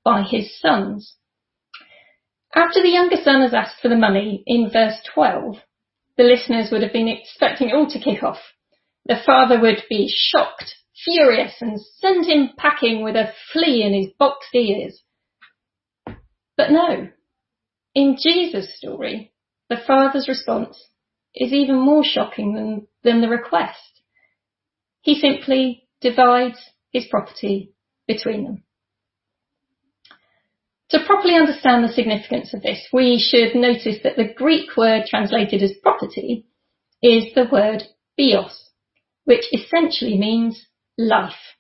by 0.05 0.23
his 0.23 0.59
sons. 0.59 1.17
After 2.55 2.83
the 2.83 2.89
younger 2.89 3.17
son 3.23 3.43
has 3.43 3.55
asked 3.55 3.81
for 3.81 3.89
the 3.89 3.97
money 3.97 4.43
in 4.47 4.71
verse 4.73 4.97
12, 5.15 5.57
the 6.17 6.25
listeners 6.25 6.71
would 6.73 6.83
have 6.83 6.93
been 6.93 7.09
expecting 7.09 7.69
it 7.69 7.75
all 7.75 7.89
to 7.91 8.01
kick 8.01 8.23
off. 8.23 8.41
The 9.07 9.21
father 9.25 9.61
would 9.61 9.85
be 9.89 10.13
shocked 10.13 10.75
furious 11.05 11.55
and 11.61 11.81
send 11.81 12.27
him 12.27 12.51
packing 12.57 13.03
with 13.03 13.17
a 13.17 13.33
flea 13.53 13.83
in 13.83 13.95
his 13.95 14.13
boxed 14.19 14.55
ears. 14.55 15.01
But 16.57 16.71
no, 16.71 17.09
in 17.95 18.17
Jesus' 18.21 18.77
story, 18.77 19.33
the 19.71 19.79
father's 19.87 20.29
response 20.29 20.77
is 21.35 21.53
even 21.53 21.77
more 21.77 22.05
shocking 22.05 22.55
than, 22.55 22.87
than 23.05 23.21
the 23.21 23.29
request. 23.29 24.03
He 25.01 25.15
simply 25.15 25.89
divides 26.01 26.59
his 26.93 27.07
property 27.09 27.73
between 28.07 28.45
them. 28.45 28.65
To 30.91 30.99
properly 31.07 31.37
understand 31.37 31.85
the 31.85 31.93
significance 31.93 32.53
of 32.53 32.63
this, 32.63 32.89
we 32.93 33.19
should 33.19 33.55
notice 33.55 33.99
that 34.03 34.17
the 34.17 34.35
Greek 34.35 34.77
word 34.77 35.05
translated 35.09 35.63
as 35.63 35.73
property 35.81 36.47
is 37.01 37.33
the 37.35 37.49
word 37.51 37.85
bios, 38.19 38.71
which 39.25 39.45
essentially 39.53 40.19
means 40.19 40.67
life. 40.99 41.55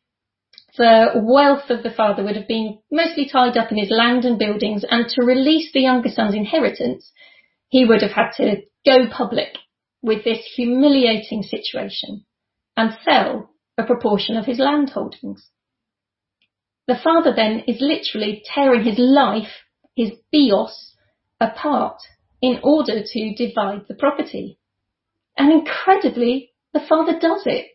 The 0.76 1.12
wealth 1.14 1.70
of 1.70 1.84
the 1.84 1.92
father 1.92 2.24
would 2.24 2.36
have 2.36 2.48
been 2.48 2.80
mostly 2.90 3.28
tied 3.30 3.56
up 3.56 3.70
in 3.70 3.78
his 3.78 3.90
land 3.90 4.24
and 4.24 4.36
buildings, 4.36 4.84
and 4.90 5.08
to 5.10 5.22
release 5.22 5.70
the 5.72 5.80
younger 5.82 6.08
son's 6.08 6.34
inheritance, 6.34 7.12
he 7.70 7.85
would 7.85 8.02
have 8.02 8.11
had 8.11 8.33
to 8.37 8.62
go 8.85 9.09
public 9.11 9.56
with 10.02 10.24
this 10.24 10.44
humiliating 10.56 11.42
situation 11.42 12.24
and 12.76 12.96
sell 13.04 13.50
a 13.78 13.85
proportion 13.85 14.37
of 14.37 14.44
his 14.44 14.59
land 14.59 14.90
holdings. 14.90 15.48
The 16.87 16.98
father 17.02 17.33
then 17.35 17.62
is 17.68 17.80
literally 17.80 18.42
tearing 18.44 18.83
his 18.83 18.98
life, 18.98 19.64
his 19.94 20.11
bios, 20.33 20.96
apart 21.40 22.00
in 22.42 22.59
order 22.62 23.02
to 23.04 23.35
divide 23.35 23.83
the 23.87 23.94
property. 23.94 24.59
And 25.37 25.52
incredibly, 25.52 26.50
the 26.72 26.80
father 26.80 27.18
does 27.18 27.42
it. 27.46 27.68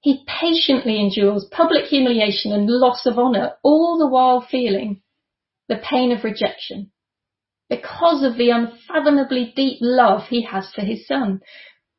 He 0.00 0.24
patiently 0.26 1.00
endures 1.00 1.48
public 1.50 1.86
humiliation 1.86 2.52
and 2.52 2.68
loss 2.68 3.06
of 3.06 3.18
honour, 3.18 3.52
all 3.62 3.98
the 3.98 4.08
while 4.08 4.40
feeling 4.40 5.02
the 5.68 5.76
pain 5.76 6.12
of 6.12 6.24
rejection 6.24 6.90
because 7.70 8.24
of 8.24 8.36
the 8.36 8.50
unfathomably 8.50 9.52
deep 9.54 9.78
love 9.80 10.22
he 10.28 10.42
has 10.42 10.70
for 10.74 10.82
his 10.82 11.06
son. 11.06 11.40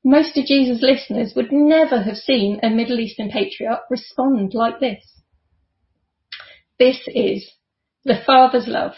Most 0.04 0.38
of 0.38 0.46
Jesus' 0.46 0.84
listeners 0.84 1.34
would 1.36 1.52
never 1.52 2.02
have 2.04 2.18
seen 2.18 2.60
a 2.62 2.70
Middle 2.70 3.00
Eastern 3.00 3.30
patriarch 3.30 3.84
respond 3.90 4.54
like 4.54 4.80
this. 4.80 5.02
This 6.78 7.00
is 7.08 7.50
the 8.04 8.22
Father's 8.26 8.68
love 8.68 8.94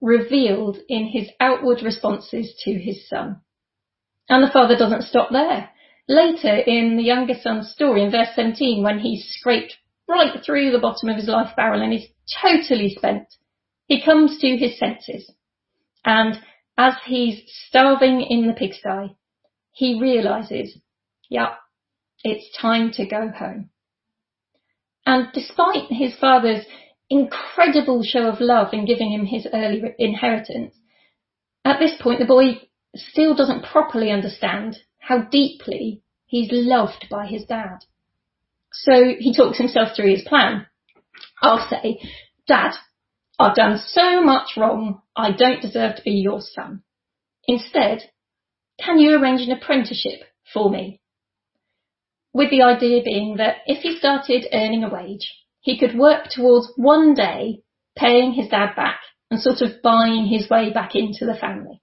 revealed 0.00 0.78
in 0.88 1.06
his 1.06 1.28
outward 1.40 1.82
responses 1.82 2.54
to 2.64 2.72
his 2.72 3.06
son. 3.08 3.40
And 4.28 4.42
the 4.42 4.52
Father 4.52 4.76
doesn't 4.76 5.02
stop 5.02 5.30
there. 5.30 5.70
Later 6.08 6.54
in 6.54 6.96
the 6.96 7.02
younger 7.02 7.34
son's 7.34 7.70
story, 7.70 8.02
in 8.02 8.10
verse 8.10 8.28
17, 8.34 8.82
when 8.82 9.00
he's 9.00 9.28
scraped 9.28 9.76
right 10.08 10.42
through 10.42 10.70
the 10.70 10.78
bottom 10.78 11.10
of 11.10 11.16
his 11.16 11.28
life 11.28 11.54
barrel 11.54 11.82
and 11.82 11.92
is 11.92 12.06
totally 12.40 12.94
spent, 12.96 13.26
he 13.88 14.02
comes 14.02 14.38
to 14.38 14.56
his 14.56 14.78
senses. 14.78 15.30
And 16.08 16.40
as 16.78 16.94
he's 17.04 17.42
starving 17.68 18.22
in 18.22 18.46
the 18.46 18.54
pigsty, 18.54 19.14
he 19.72 20.00
realizes, 20.00 20.78
yeah, 21.28 21.56
it's 22.24 22.56
time 22.58 22.92
to 22.92 23.04
go 23.04 23.28
home. 23.28 23.68
And 25.04 25.28
despite 25.34 25.90
his 25.90 26.16
father's 26.18 26.64
incredible 27.10 28.02
show 28.02 28.26
of 28.26 28.40
love 28.40 28.72
in 28.72 28.86
giving 28.86 29.12
him 29.12 29.26
his 29.26 29.46
early 29.52 29.82
inheritance, 29.98 30.74
at 31.62 31.78
this 31.78 32.00
point 32.00 32.20
the 32.20 32.24
boy 32.24 32.62
still 32.96 33.34
doesn't 33.34 33.66
properly 33.66 34.10
understand 34.10 34.78
how 35.00 35.24
deeply 35.24 36.00
he's 36.24 36.48
loved 36.50 37.04
by 37.10 37.26
his 37.26 37.44
dad. 37.44 37.80
So 38.72 39.12
he 39.18 39.34
talks 39.36 39.58
himself 39.58 39.94
through 39.94 40.12
his 40.12 40.22
plan. 40.26 40.66
I'll 41.42 41.68
say, 41.68 42.00
Dad, 42.46 42.72
I've 43.38 43.54
done 43.54 43.78
so 43.86 44.22
much 44.24 44.56
wrong, 44.56 45.02
I 45.18 45.32
don't 45.32 45.60
deserve 45.60 45.96
to 45.96 46.02
be 46.02 46.12
your 46.12 46.40
son. 46.40 46.84
Instead, 47.48 48.02
can 48.80 49.00
you 49.00 49.18
arrange 49.18 49.40
an 49.40 49.50
apprenticeship 49.50 50.20
for 50.54 50.70
me? 50.70 51.00
With 52.32 52.50
the 52.50 52.62
idea 52.62 53.02
being 53.02 53.38
that 53.38 53.56
if 53.66 53.82
he 53.82 53.98
started 53.98 54.46
earning 54.52 54.84
a 54.84 54.88
wage, 54.88 55.34
he 55.60 55.76
could 55.76 55.98
work 55.98 56.28
towards 56.30 56.72
one 56.76 57.14
day 57.14 57.62
paying 57.96 58.32
his 58.32 58.48
dad 58.48 58.76
back 58.76 59.00
and 59.28 59.40
sort 59.40 59.60
of 59.60 59.82
buying 59.82 60.26
his 60.26 60.48
way 60.48 60.72
back 60.72 60.94
into 60.94 61.26
the 61.26 61.34
family. 61.34 61.82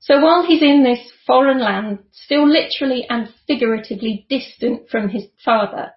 So 0.00 0.22
while 0.22 0.46
he's 0.46 0.62
in 0.62 0.82
this 0.82 1.12
foreign 1.26 1.60
land, 1.60 1.98
still 2.12 2.48
literally 2.48 3.06
and 3.10 3.28
figuratively 3.46 4.26
distant 4.30 4.88
from 4.88 5.10
his 5.10 5.26
father, 5.44 5.90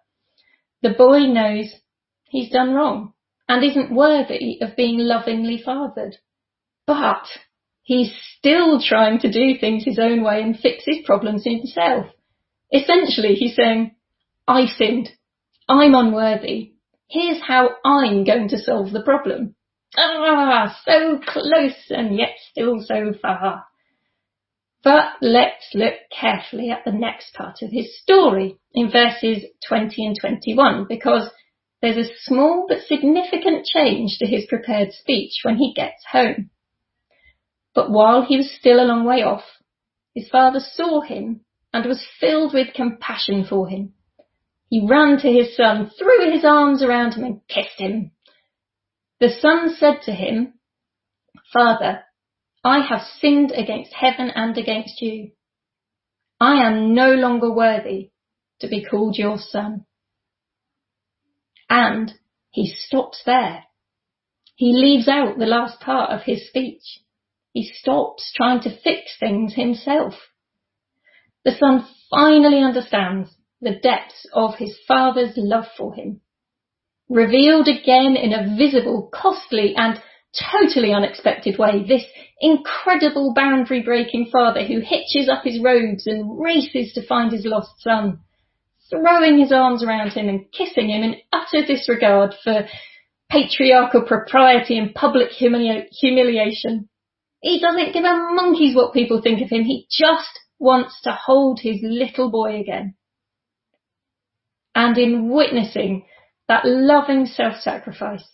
the 0.82 0.90
boy 0.90 1.28
knows 1.28 1.74
he's 2.26 2.52
done 2.52 2.74
wrong 2.74 3.14
and 3.48 3.64
isn't 3.64 3.96
worthy 3.96 4.60
of 4.62 4.76
being 4.76 5.00
lovingly 5.00 5.62
fathered. 5.64 6.18
But 6.88 7.26
he's 7.84 8.12
still 8.38 8.82
trying 8.82 9.20
to 9.20 9.32
do 9.32 9.58
things 9.60 9.84
his 9.86 10.00
own 10.00 10.24
way 10.24 10.42
and 10.42 10.58
fix 10.58 10.84
his 10.86 11.06
problems 11.06 11.44
himself. 11.44 12.08
Essentially, 12.72 13.36
he's 13.36 13.56
saying, 13.56 13.96
I 14.48 14.66
sinned. 14.66 15.10
I'm 15.68 15.96
unworthy. 15.96 16.74
Here's 17.10 17.42
how 17.42 17.70
I'm 17.84 18.24
going 18.24 18.50
to 18.50 18.58
solve 18.58 18.92
the 18.92 19.04
problem. 19.04 19.56
Ah, 19.98 20.78
so 20.86 21.20
close 21.26 21.90
and 21.90 22.18
yet 22.18 22.36
still 22.52 22.82
so 22.82 23.14
far. 23.22 23.66
But 24.84 25.14
let's 25.22 25.70
look 25.74 25.96
carefully 26.12 26.70
at 26.70 26.86
the 26.86 26.92
next 26.92 27.34
part 27.34 27.58
of 27.64 27.72
his 27.72 27.98
story 28.02 28.58
in 28.74 28.92
verses 28.92 29.44
20 29.68 30.06
and 30.06 30.16
21 30.20 30.86
because 30.88 31.30
there's 31.86 32.10
a 32.10 32.14
small 32.22 32.66
but 32.68 32.82
significant 32.88 33.66
change 33.66 34.18
to 34.18 34.26
his 34.26 34.46
prepared 34.48 34.92
speech 34.92 35.42
when 35.44 35.58
he 35.58 35.74
gets 35.74 36.04
home. 36.12 36.50
But 37.74 37.92
while 37.92 38.24
he 38.24 38.38
was 38.38 38.52
still 38.52 38.82
a 38.82 38.86
long 38.86 39.06
way 39.06 39.22
off, 39.22 39.44
his 40.14 40.30
father 40.30 40.60
saw 40.60 41.02
him 41.02 41.42
and 41.74 41.86
was 41.86 42.06
filled 42.20 42.54
with 42.54 42.74
compassion 42.74 43.46
for 43.48 43.68
him. 43.68 43.94
He 44.70 44.88
ran 44.90 45.20
to 45.20 45.32
his 45.32 45.56
son, 45.56 45.92
threw 45.98 46.32
his 46.32 46.44
arms 46.44 46.82
around 46.82 47.14
him 47.14 47.24
and 47.24 47.42
kissed 47.48 47.78
him. 47.78 48.12
The 49.20 49.30
son 49.30 49.76
said 49.78 50.02
to 50.04 50.12
him, 50.12 50.54
Father, 51.54 52.04
I 52.64 52.80
have 52.80 53.02
sinned 53.20 53.52
against 53.52 53.94
heaven 53.94 54.32
and 54.34 54.58
against 54.58 55.02
you. 55.02 55.32
I 56.40 56.66
am 56.66 56.96
no 56.96 57.14
longer 57.14 57.52
worthy 57.52 58.12
to 58.62 58.68
be 58.68 58.84
called 58.84 59.18
your 59.18 59.38
son. 59.38 59.86
And 61.70 62.14
he 62.52 62.68
stops 62.68 63.22
there. 63.26 63.64
He 64.56 64.74
leaves 64.74 65.08
out 65.08 65.38
the 65.38 65.46
last 65.46 65.80
part 65.82 66.12
of 66.12 66.22
his 66.22 66.48
speech. 66.48 67.00
He 67.54 67.64
stops 67.64 68.32
trying 68.36 68.62
to 68.62 68.78
fix 68.82 69.18
things 69.20 69.54
himself. 69.54 70.14
The 71.44 71.52
son 71.52 71.86
finally 72.10 72.60
understands 72.60 73.30
the 73.62 73.76
depths 73.76 74.26
of 74.34 74.56
his 74.56 74.78
father's 74.88 75.34
love 75.36 75.66
for 75.78 75.94
him. 75.94 76.22
Revealed 77.10 77.68
again 77.68 78.16
in 78.16 78.34
a 78.34 78.56
visible, 78.58 79.10
costly 79.14 79.76
and 79.76 80.02
totally 80.52 80.92
unexpected 80.92 81.58
way, 81.58 81.86
this 81.88 82.06
incredible 82.42 83.34
boundary 83.34 83.82
breaking 83.82 84.30
father 84.32 84.64
who 84.66 84.80
hitches 84.80 85.30
up 85.30 85.44
his 85.44 85.62
robes 85.62 86.08
and 86.08 86.40
races 86.40 86.94
to 86.94 87.06
find 87.06 87.32
his 87.32 87.46
lost 87.46 87.80
son, 87.80 88.20
throwing 88.90 89.40
his 89.40 89.52
arms 89.52 89.84
around 89.84 90.12
him 90.12 90.30
and 90.30 90.52
kissing 90.52 90.90
him 90.90 91.04
in 91.04 91.16
utter 91.32 91.66
disregard 91.66 92.34
for 92.44 92.68
patriarchal 93.30 94.04
propriety 94.04 94.78
and 94.78 94.94
public 94.94 95.30
humili- 95.32 95.88
humiliation. 95.92 96.88
He 97.42 97.60
doesn't 97.60 97.94
give 97.94 98.04
a 98.04 98.32
monkey's 98.34 98.76
what 98.76 98.94
people 98.94 99.22
think 99.22 99.42
of 99.42 99.50
him. 99.50 99.64
He 99.64 99.88
just 99.90 100.40
wants 100.60 101.02
to 101.02 101.12
hold 101.12 101.60
his 101.62 101.80
little 101.82 102.32
boy 102.32 102.60
again. 102.60 102.96
And 104.74 104.98
in 104.98 105.30
witnessing 105.30 106.06
that 106.48 106.66
loving 106.66 107.26
self-sacrifice, 107.26 108.26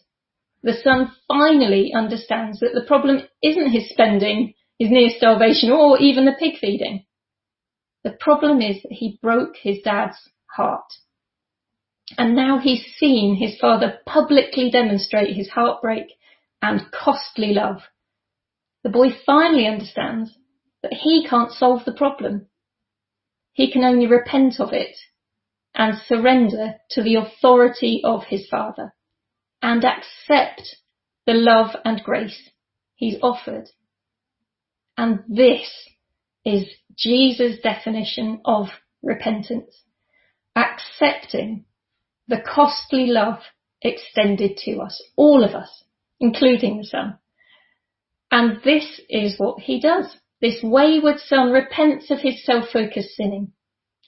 the 0.63 0.73
son 0.83 1.11
finally 1.27 1.93
understands 1.95 2.59
that 2.59 2.71
the 2.73 2.85
problem 2.85 3.21
isn't 3.41 3.71
his 3.71 3.89
spending, 3.89 4.53
his 4.77 4.91
near 4.91 5.09
starvation, 5.09 5.71
or 5.71 5.99
even 5.99 6.25
the 6.25 6.35
pig 6.37 6.57
feeding. 6.59 7.05
The 8.03 8.11
problem 8.19 8.61
is 8.61 8.81
that 8.81 8.91
he 8.91 9.19
broke 9.21 9.55
his 9.61 9.77
dad's 9.83 10.17
heart. 10.55 10.91
And 12.17 12.35
now 12.35 12.59
he's 12.59 12.85
seen 12.97 13.35
his 13.35 13.57
father 13.59 13.99
publicly 14.05 14.69
demonstrate 14.69 15.35
his 15.35 15.49
heartbreak 15.49 16.07
and 16.61 16.91
costly 16.91 17.53
love. 17.53 17.81
The 18.83 18.89
boy 18.89 19.09
finally 19.25 19.67
understands 19.67 20.31
that 20.83 20.93
he 20.93 21.25
can't 21.27 21.51
solve 21.51 21.85
the 21.85 21.93
problem. 21.93 22.47
He 23.53 23.71
can 23.71 23.83
only 23.83 24.07
repent 24.07 24.59
of 24.59 24.73
it 24.73 24.95
and 25.73 25.97
surrender 26.05 26.75
to 26.91 27.03
the 27.03 27.15
authority 27.15 28.01
of 28.03 28.23
his 28.25 28.47
father 28.49 28.93
and 29.61 29.85
accept 29.85 30.77
the 31.25 31.33
love 31.33 31.75
and 31.85 32.03
grace 32.03 32.49
he's 32.95 33.17
offered. 33.21 33.69
And 34.97 35.23
this 35.27 35.69
is 36.43 36.65
Jesus' 36.97 37.61
definition 37.61 38.41
of 38.45 38.67
repentance. 39.01 39.75
Accepting 40.55 41.65
the 42.27 42.41
costly 42.41 43.07
love 43.07 43.39
extended 43.81 44.57
to 44.57 44.79
us, 44.79 45.01
all 45.15 45.43
of 45.43 45.55
us, 45.55 45.83
including 46.19 46.77
the 46.77 46.83
Son. 46.83 47.17
And 48.31 48.61
this 48.63 49.01
is 49.09 49.35
what 49.37 49.59
he 49.59 49.79
does. 49.79 50.05
This 50.39 50.63
wayward 50.63 51.19
son 51.19 51.51
repents 51.51 52.09
of 52.09 52.19
his 52.19 52.43
self-focused 52.43 53.15
sinning, 53.15 53.51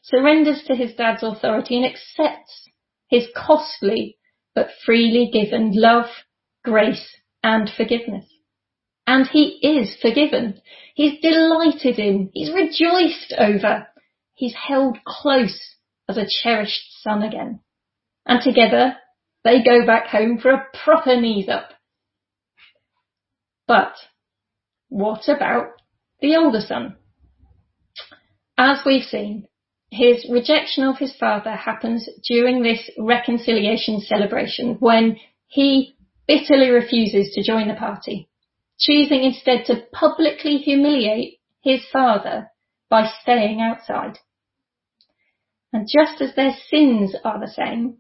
surrenders 0.02 0.64
to 0.66 0.76
his 0.76 0.94
dad's 0.96 1.22
authority 1.22 1.78
and 1.78 1.86
accepts 1.86 2.70
his 3.08 3.28
costly 3.36 4.18
but 4.56 4.70
freely 4.86 5.30
given 5.32 5.72
love, 5.74 6.08
grace 6.64 7.18
and 7.44 7.70
forgiveness. 7.70 8.26
And 9.06 9.28
he 9.28 9.60
is 9.62 9.96
forgiven. 10.02 10.62
He's 10.96 11.20
delighted 11.22 12.00
in. 12.00 12.30
He's 12.34 12.52
rejoiced 12.52 13.34
over. 13.38 13.88
He's 14.34 14.56
held 14.56 14.98
close 15.06 15.76
as 16.18 16.26
a 16.26 16.44
cherished 16.44 17.02
son 17.02 17.24
again. 17.24 17.60
And 18.26 18.42
together 18.42 18.96
they 19.44 19.64
go 19.64 19.86
back 19.86 20.08
home 20.08 20.38
for 20.38 20.52
a 20.52 20.66
proper 20.84 21.20
knees 21.20 21.50
up. 21.50 21.70
But 23.68 23.94
what 24.90 25.28
about 25.28 25.68
the 26.22 26.36
older 26.36 26.62
son? 26.62 26.96
As 28.58 28.80
we've 28.86 29.04
seen, 29.04 29.48
his 29.90 30.26
rejection 30.30 30.84
of 30.84 30.98
his 30.98 31.16
father 31.16 31.52
happens 31.52 32.08
during 32.28 32.64
this 32.64 32.90
reconciliation 32.98 34.00
celebration 34.02 34.78
when 34.80 35.18
he 35.48 35.96
bitterly 36.28 36.70
refuses 36.70 37.34
to 37.34 37.44
join 37.44 37.68
the 37.68 37.74
party, 37.74 38.30
choosing 38.80 39.24
instead 39.24 39.66
to 39.66 39.84
publicly 39.92 40.58
humiliate 40.58 41.40
his 41.62 41.82
father 41.92 42.48
by 42.90 43.10
staying 43.22 43.62
outside. 43.62 44.18
And 45.74 45.90
just 45.90 46.22
as 46.22 46.36
their 46.36 46.56
sins 46.70 47.16
are 47.26 47.40
the 47.40 47.52
same, 47.52 47.98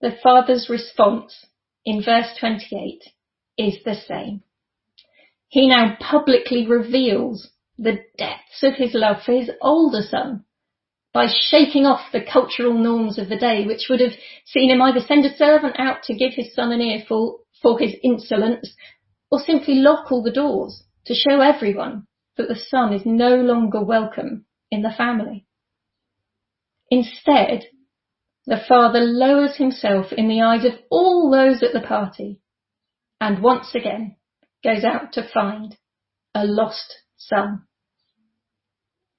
the 0.00 0.16
father's 0.22 0.70
response 0.70 1.46
in 1.84 2.02
verse 2.02 2.34
28 2.40 3.02
is 3.58 3.84
the 3.84 3.94
same. 3.94 4.42
He 5.48 5.68
now 5.68 5.96
publicly 6.00 6.66
reveals 6.66 7.50
the 7.76 7.98
depths 8.16 8.62
of 8.62 8.74
his 8.74 8.94
love 8.94 9.22
for 9.22 9.32
his 9.32 9.50
older 9.60 10.02
son 10.02 10.44
by 11.12 11.26
shaking 11.26 11.84
off 11.84 12.12
the 12.12 12.24
cultural 12.24 12.72
norms 12.72 13.18
of 13.18 13.28
the 13.28 13.38
day, 13.38 13.66
which 13.66 13.88
would 13.90 14.00
have 14.00 14.14
seen 14.46 14.70
him 14.70 14.80
either 14.80 15.00
send 15.00 15.24
a 15.26 15.36
servant 15.36 15.76
out 15.78 16.02
to 16.04 16.14
give 16.14 16.32
his 16.34 16.54
son 16.54 16.72
an 16.72 16.80
earful 16.80 17.40
for 17.60 17.78
his 17.78 17.94
insolence, 18.02 18.72
or 19.30 19.40
simply 19.40 19.74
lock 19.74 20.10
all 20.10 20.22
the 20.22 20.30
doors 20.30 20.84
to 21.04 21.14
show 21.14 21.40
everyone 21.40 22.06
that 22.36 22.48
the 22.48 22.56
son 22.56 22.92
is 22.94 23.02
no 23.04 23.36
longer 23.36 23.82
welcome 23.82 24.46
in 24.70 24.82
the 24.82 24.92
family. 24.96 25.44
Instead, 26.90 27.66
the 28.46 28.60
father 28.66 29.00
lowers 29.00 29.56
himself 29.56 30.12
in 30.12 30.28
the 30.28 30.40
eyes 30.40 30.64
of 30.64 30.72
all 30.90 31.30
those 31.30 31.62
at 31.62 31.72
the 31.72 31.86
party 31.86 32.40
and 33.20 33.42
once 33.42 33.74
again 33.74 34.16
goes 34.64 34.84
out 34.84 35.12
to 35.12 35.28
find 35.32 35.76
a 36.34 36.44
lost 36.44 36.94
son. 37.16 37.64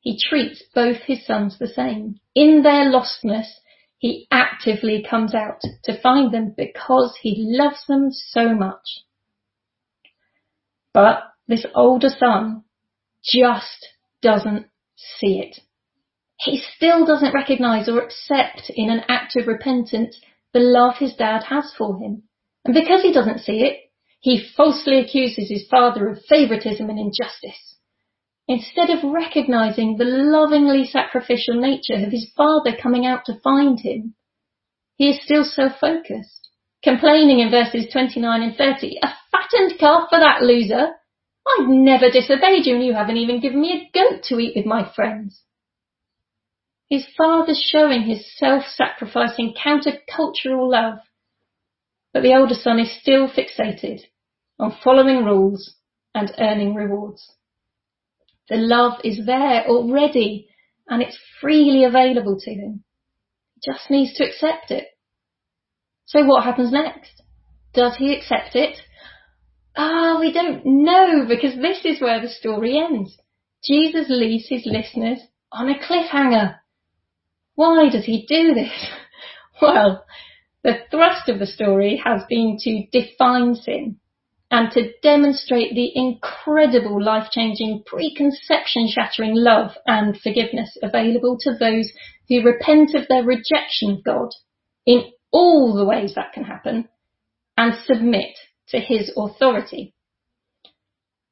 He 0.02 0.18
treats 0.20 0.64
both 0.74 0.98
his 1.06 1.26
sons 1.26 1.60
the 1.60 1.68
same. 1.68 2.20
In 2.34 2.64
their 2.64 2.90
lostness, 2.90 3.48
he 3.98 4.28
actively 4.32 5.06
comes 5.08 5.36
out 5.36 5.62
to 5.84 6.02
find 6.02 6.34
them 6.34 6.54
because 6.56 7.18
he 7.22 7.36
loves 7.38 7.86
them 7.88 8.10
so 8.12 8.56
much. 8.56 9.04
But 10.94 11.24
this 11.48 11.66
older 11.76 12.10
son 12.10 12.64
just 13.24 13.88
doesn't 14.22 14.68
see 14.96 15.40
it. 15.40 15.60
He 16.42 16.64
still 16.76 17.06
doesn't 17.06 17.34
recognize 17.34 17.90
or 17.90 18.00
accept 18.00 18.72
in 18.74 18.90
an 18.90 19.04
act 19.10 19.36
of 19.36 19.48
repentance 19.48 20.18
the 20.54 20.62
love 20.62 20.96
his 20.98 21.14
dad 21.16 21.44
has 21.44 21.74
for 21.78 22.00
him. 22.00 22.24
And 22.64 22.74
because 22.74 23.02
he 23.02 23.12
doesn't 23.12 23.42
see 23.42 23.62
it, 23.62 23.92
he 24.22 24.50
falsely 24.56 25.00
accuses 25.00 25.50
his 25.50 25.68
father 25.70 26.08
of 26.08 26.24
favoritism 26.26 26.90
and 26.90 26.98
injustice. 26.98 27.78
Instead 28.48 28.90
of 28.90 29.04
recognizing 29.04 29.98
the 29.98 30.06
lovingly 30.06 30.86
sacrificial 30.86 31.56
nature 31.56 32.06
of 32.06 32.12
his 32.12 32.32
father 32.36 32.76
coming 32.76 33.06
out 33.06 33.26
to 33.26 33.40
find 33.42 33.80
him, 33.82 34.16
he 34.96 35.10
is 35.10 35.24
still 35.24 35.44
self-focused, 35.44 36.50
complaining 36.84 37.40
in 37.40 37.52
verses 37.52 37.92
29 37.92 38.42
and 38.42 38.56
30, 38.56 38.98
a 39.04 39.14
fattened 39.32 39.78
calf 39.78 40.08
for 40.10 40.20
that 40.20 40.42
loser. 40.42 40.88
I've 41.48 41.68
never 41.68 42.10
disobeyed 42.10 42.66
you 42.66 42.76
and 42.76 42.86
you 42.86 42.94
haven't 42.94 43.18
even 43.18 43.42
given 43.42 43.62
me 43.62 43.74
a 43.74 43.98
goat 43.98 44.24
to 44.24 44.40
eat 44.40 44.56
with 44.56 44.66
my 44.66 44.90
friends. 44.96 45.42
His 46.90 47.06
father's 47.16 47.62
showing 47.72 48.04
his 48.04 48.26
self-sacrificing 48.38 49.54
counter-cultural 49.62 50.70
love, 50.70 51.00
but 52.14 52.24
the 52.24 52.34
older 52.34 52.56
son 52.56 52.80
is 52.80 52.92
still 53.00 53.30
fixated 53.30 54.02
on 54.58 54.76
following 54.84 55.24
rules 55.24 55.76
and 56.16 56.34
earning 56.40 56.74
rewards. 56.74 57.24
The 58.50 58.58
love 58.58 59.00
is 59.04 59.26
there 59.26 59.68
already 59.68 60.50
and 60.88 61.04
it's 61.04 61.18
freely 61.40 61.84
available 61.84 62.40
to 62.40 62.52
him. 62.52 62.84
He 63.54 63.72
just 63.72 63.92
needs 63.92 64.14
to 64.16 64.26
accept 64.26 64.72
it. 64.72 64.88
So 66.06 66.26
what 66.26 66.44
happens 66.44 66.72
next? 66.72 67.22
Does 67.76 67.96
he 67.98 68.16
accept 68.16 68.56
it? 68.56 68.76
Ah, 69.78 70.18
we 70.20 70.34
don't 70.34 70.66
know 70.66 71.26
because 71.28 71.56
this 71.56 71.86
is 71.86 72.02
where 72.02 72.20
the 72.20 72.30
story 72.30 72.80
ends. 72.80 73.16
Jesus 73.64 74.08
leaves 74.10 74.48
his 74.50 74.66
listeners 74.66 75.20
on 75.52 75.70
a 75.70 75.78
cliffhanger. 75.78 76.56
Why 77.60 77.90
does 77.90 78.06
he 78.06 78.26
do 78.26 78.54
this? 78.54 78.72
Well, 79.62 80.06
the 80.64 80.78
thrust 80.90 81.28
of 81.28 81.40
the 81.40 81.46
story 81.46 82.02
has 82.02 82.22
been 82.30 82.56
to 82.62 82.86
define 82.94 83.56
sin 83.56 83.98
and 84.50 84.72
to 84.72 84.94
demonstrate 85.04 85.76
the 85.76 85.92
incredible 85.94 87.04
life-changing, 87.04 87.84
preconception-shattering 87.86 89.36
love 89.36 89.72
and 89.86 90.18
forgiveness 90.18 90.78
available 90.82 91.38
to 91.42 91.58
those 91.60 91.92
who 92.30 92.46
repent 92.46 92.96
of 92.96 93.10
their 93.10 93.26
rejection 93.26 93.92
of 93.92 94.06
God 94.06 94.30
in 94.86 95.12
all 95.34 95.76
the 95.76 95.84
ways 95.84 96.16
that 96.16 96.32
can 96.32 96.46
happen 96.46 96.88
and 97.58 97.74
submit 97.84 98.38
to 98.70 98.80
his 98.80 99.12
authority. 99.18 99.94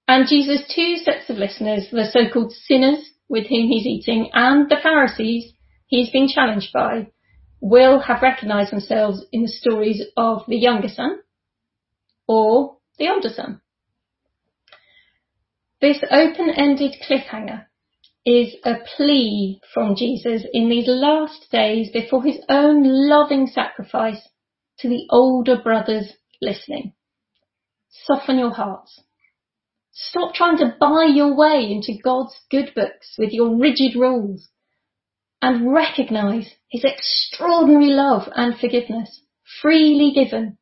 And 0.09 0.27
Jesus' 0.27 0.69
two 0.75 0.97
sets 0.97 1.29
of 1.29 1.37
listeners, 1.37 1.87
the 1.89 2.09
so-called 2.11 2.51
sinners 2.51 3.11
with 3.29 3.47
whom 3.47 3.69
he's 3.69 3.85
eating 3.85 4.29
and 4.33 4.69
the 4.69 4.75
Pharisees 4.83 5.53
he's 5.87 6.09
been 6.09 6.27
challenged 6.27 6.71
by, 6.73 7.07
will 7.59 7.99
have 7.99 8.21
recognized 8.21 8.71
themselves 8.71 9.25
in 9.31 9.41
the 9.41 9.47
stories 9.47 10.03
of 10.15 10.43
the 10.47 10.57
younger 10.57 10.89
son 10.89 11.19
or 12.27 12.77
the 12.99 13.09
older 13.09 13.29
son. 13.29 13.61
This 15.81 15.99
open-ended 16.09 16.95
cliffhanger 17.07 17.65
is 18.25 18.55
a 18.65 18.75
plea 18.95 19.61
from 19.73 19.95
Jesus 19.95 20.43
in 20.51 20.69
these 20.69 20.87
last 20.87 21.49
days 21.51 21.89
before 21.91 22.23
his 22.23 22.39
own 22.49 22.83
loving 22.83 23.47
sacrifice 23.47 24.27
to 24.79 24.89
the 24.89 25.07
older 25.09 25.61
brothers 25.61 26.13
listening. 26.41 26.93
Soften 27.89 28.37
your 28.37 28.53
hearts. 28.53 29.01
Stop 29.93 30.33
trying 30.35 30.57
to 30.57 30.75
buy 30.79 31.05
your 31.05 31.35
way 31.35 31.71
into 31.71 31.99
God's 32.03 32.35
good 32.51 32.73
books 32.75 33.15
with 33.17 33.31
your 33.31 33.57
rigid 33.57 33.95
rules 33.95 34.49
and 35.41 35.71
recognize 35.71 36.49
his 36.69 36.83
extraordinary 36.83 37.87
love 37.87 38.23
and 38.35 38.57
forgiveness 38.57 39.21
freely 39.61 40.11
given 40.13 40.57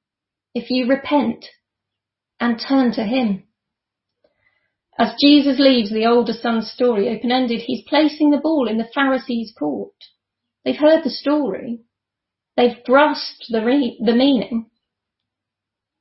if 0.54 0.70
you 0.70 0.88
repent 0.88 1.46
and 2.40 2.60
turn 2.60 2.92
to 2.94 3.04
him. 3.04 3.44
As 4.98 5.16
Jesus 5.20 5.60
leaves 5.60 5.92
the 5.92 6.06
older 6.06 6.34
son's 6.34 6.72
story 6.72 7.10
open-ended, 7.10 7.62
he's 7.62 7.84
placing 7.88 8.32
the 8.32 8.38
ball 8.38 8.68
in 8.70 8.78
the 8.78 8.88
Pharisees' 8.94 9.54
court. 9.58 9.94
They've 10.64 10.76
heard 10.76 11.04
the 11.04 11.10
story. 11.10 11.82
They've 12.56 12.84
grasped 12.86 13.48
the, 13.50 13.64
re- 13.64 14.00
the 14.04 14.14
meaning. 14.14 14.68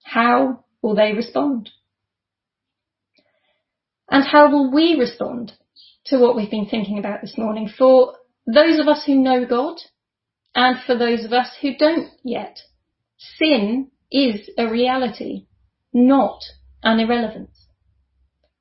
How 0.05 0.65
will 0.81 0.95
they 0.95 1.13
respond? 1.13 1.71
And 4.09 4.25
how 4.25 4.51
will 4.51 4.73
we 4.73 4.97
respond 4.97 5.53
to 6.07 6.19
what 6.19 6.37
we've 6.37 6.51
been 6.51 6.67
thinking 6.67 6.99
about 6.99 7.21
this 7.21 7.37
morning 7.37 7.69
for 7.77 8.15
those 8.47 8.79
of 8.79 8.89
us 8.89 9.05
who 9.07 9.17
know 9.17 9.45
God 9.47 9.77
and 10.55 10.77
for 10.87 10.97
those 10.97 11.25
of 11.25 11.33
us 11.33 11.51
who 11.61 11.77
don't 11.77 12.11
yet? 12.23 12.59
Sin 13.39 13.91
is 14.11 14.51
a 14.59 14.69
reality 14.69 15.47
not 15.95 16.43
an 16.83 16.99
irrelevance. 16.99 17.69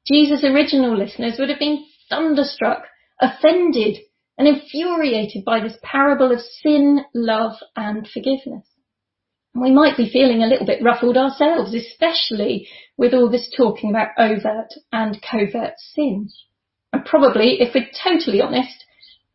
Jesus' 0.07 0.43
original 0.43 0.95
listeners 0.95 1.37
would 1.39 1.49
have 1.49 1.59
been 1.59 1.85
thunderstruck, 2.09 2.83
offended, 3.19 3.97
and 4.37 4.47
infuriated 4.47 5.43
by 5.43 5.59
this 5.59 5.77
parable 5.81 6.31
of 6.31 6.39
sin, 6.39 7.03
love, 7.13 7.53
and 7.75 8.07
forgiveness. 8.07 8.67
we 9.55 9.71
might 9.71 9.95
be 9.97 10.09
feeling 10.09 10.41
a 10.41 10.47
little 10.47 10.65
bit 10.65 10.81
ruffled 10.83 11.17
ourselves, 11.17 11.73
especially 11.73 12.67
with 12.97 13.13
all 13.13 13.29
this 13.29 13.51
talking 13.55 13.89
about 13.89 14.09
overt 14.17 14.73
and 14.91 15.21
covert 15.21 15.73
sin. 15.77 16.29
And 16.91 17.05
probably, 17.05 17.61
if 17.61 17.73
we're 17.73 17.89
totally 18.03 18.41
honest, 18.41 18.85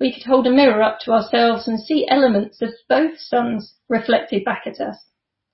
we 0.00 0.12
could 0.12 0.24
hold 0.24 0.46
a 0.46 0.50
mirror 0.50 0.82
up 0.82 1.00
to 1.00 1.12
ourselves 1.12 1.66
and 1.66 1.80
see 1.80 2.06
elements 2.08 2.62
of 2.62 2.70
both 2.88 3.18
sons 3.18 3.74
reflected 3.88 4.44
back 4.44 4.62
at 4.66 4.80
us. 4.80 4.96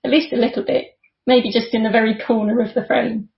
At 0.04 0.10
least 0.10 0.32
a 0.32 0.36
little 0.36 0.64
bit 0.64 0.94
maybe 1.26 1.50
just 1.50 1.74
in 1.74 1.82
the 1.82 1.90
very 1.90 2.18
corner 2.18 2.60
of 2.60 2.74
the 2.74 2.84
frame. 2.84 3.28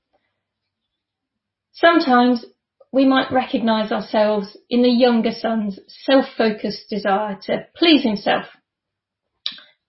Sometimes 1.72 2.44
we 2.92 3.04
might 3.04 3.30
recognise 3.30 3.92
ourselves 3.92 4.56
in 4.70 4.82
the 4.82 4.88
younger 4.88 5.32
son's 5.32 5.78
self-focused 5.88 6.88
desire 6.88 7.38
to 7.42 7.66
please 7.76 8.02
himself. 8.02 8.46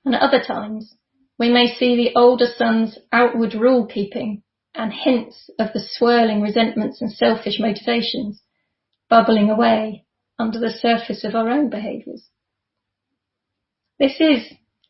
And 0.04 0.16
at 0.16 0.22
other 0.22 0.44
times, 0.44 0.96
we 1.40 1.50
may 1.50 1.74
see 1.74 1.96
the 1.96 2.20
older 2.20 2.48
son's 2.58 2.98
outward 3.12 3.54
rule 3.54 3.86
keeping 3.86 4.44
and 4.76 4.92
hints 4.92 5.50
of 5.60 5.74
the 5.74 5.80
swirling 5.80 6.42
resentments 6.42 7.02
and 7.02 7.12
selfish 7.12 7.60
motivations 7.60 8.42
bubbling 9.10 9.50
away 9.50 10.06
under 10.39 10.60
the 10.60 10.71
surface 10.71 11.23
of 11.23 11.36
our 11.36 11.50
own 11.50 11.69
behaviours. 11.69 12.28
This 14.00 14.15
is 14.19 14.45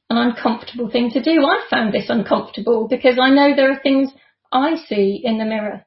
an 0.10 0.18
uncomfortable 0.18 0.90
thing 0.90 1.12
to 1.12 1.22
do. 1.22 1.46
I 1.46 1.66
found 1.70 1.94
this 1.94 2.10
uncomfortable 2.10 2.88
because 2.88 3.18
I 3.22 3.30
know 3.30 3.56
there 3.56 3.72
are 3.72 3.80
things 3.80 4.12
I 4.52 4.76
see 4.88 5.22
in 5.24 5.38
the 5.38 5.46
mirror 5.46 5.86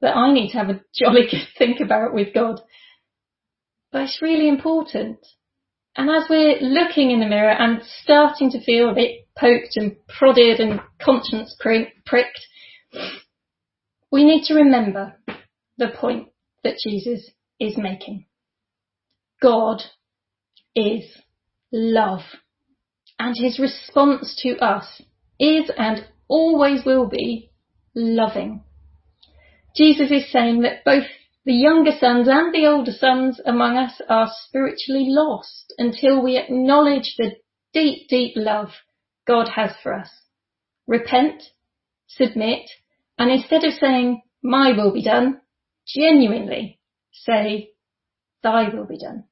that 0.00 0.16
I 0.16 0.32
need 0.32 0.50
to 0.50 0.58
have 0.58 0.70
a 0.70 0.80
jolly 0.94 1.22
good 1.30 1.46
think 1.58 1.80
about 1.80 2.14
with 2.14 2.32
God. 2.34 2.60
But 3.92 4.02
it's 4.02 4.22
really 4.22 4.48
important. 4.48 5.18
And 5.96 6.08
as 6.08 6.28
we're 6.30 6.60
looking 6.60 7.10
in 7.10 7.20
the 7.20 7.26
mirror 7.26 7.50
and 7.50 7.82
starting 8.02 8.50
to 8.52 8.64
feel 8.64 8.88
a 8.88 8.94
bit 8.94 9.26
poked 9.36 9.76
and 9.76 9.96
prodded 10.06 10.60
and 10.60 10.80
conscience 11.02 11.56
pricked, 11.58 12.46
we 14.12 14.24
need 14.24 14.44
to 14.44 14.54
remember 14.54 15.14
the 15.78 15.88
point 15.88 16.28
that 16.62 16.78
Jesus 16.82 17.30
is 17.58 17.76
making. 17.76 18.26
God 19.40 19.82
is 20.74 21.04
love 21.72 22.20
and 23.18 23.36
his 23.36 23.58
response 23.58 24.38
to 24.42 24.58
us 24.58 25.02
is 25.38 25.70
and 25.76 26.06
always 26.28 26.84
will 26.84 27.08
be 27.08 27.50
loving. 27.94 28.62
Jesus 29.76 30.10
is 30.10 30.30
saying 30.30 30.62
that 30.62 30.84
both 30.84 31.04
the 31.44 31.54
younger 31.54 31.92
sons 31.98 32.28
and 32.28 32.52
the 32.54 32.66
older 32.66 32.92
sons 32.92 33.40
among 33.44 33.76
us 33.76 34.00
are 34.08 34.30
spiritually 34.46 35.06
lost 35.08 35.72
until 35.78 36.22
we 36.22 36.36
acknowledge 36.36 37.14
the 37.16 37.32
deep, 37.72 38.08
deep 38.08 38.32
love 38.36 38.68
God 39.26 39.48
has 39.54 39.70
for 39.82 39.94
us. 39.94 40.10
Repent, 40.86 41.42
submit, 42.08 42.68
and 43.18 43.30
instead 43.30 43.64
of 43.64 43.74
saying, 43.74 44.22
my 44.42 44.72
will 44.72 44.92
be 44.92 45.02
done, 45.02 45.40
genuinely 45.86 46.80
say, 47.12 47.70
thy 48.42 48.68
will 48.74 48.86
be 48.86 48.98
done. 48.98 49.24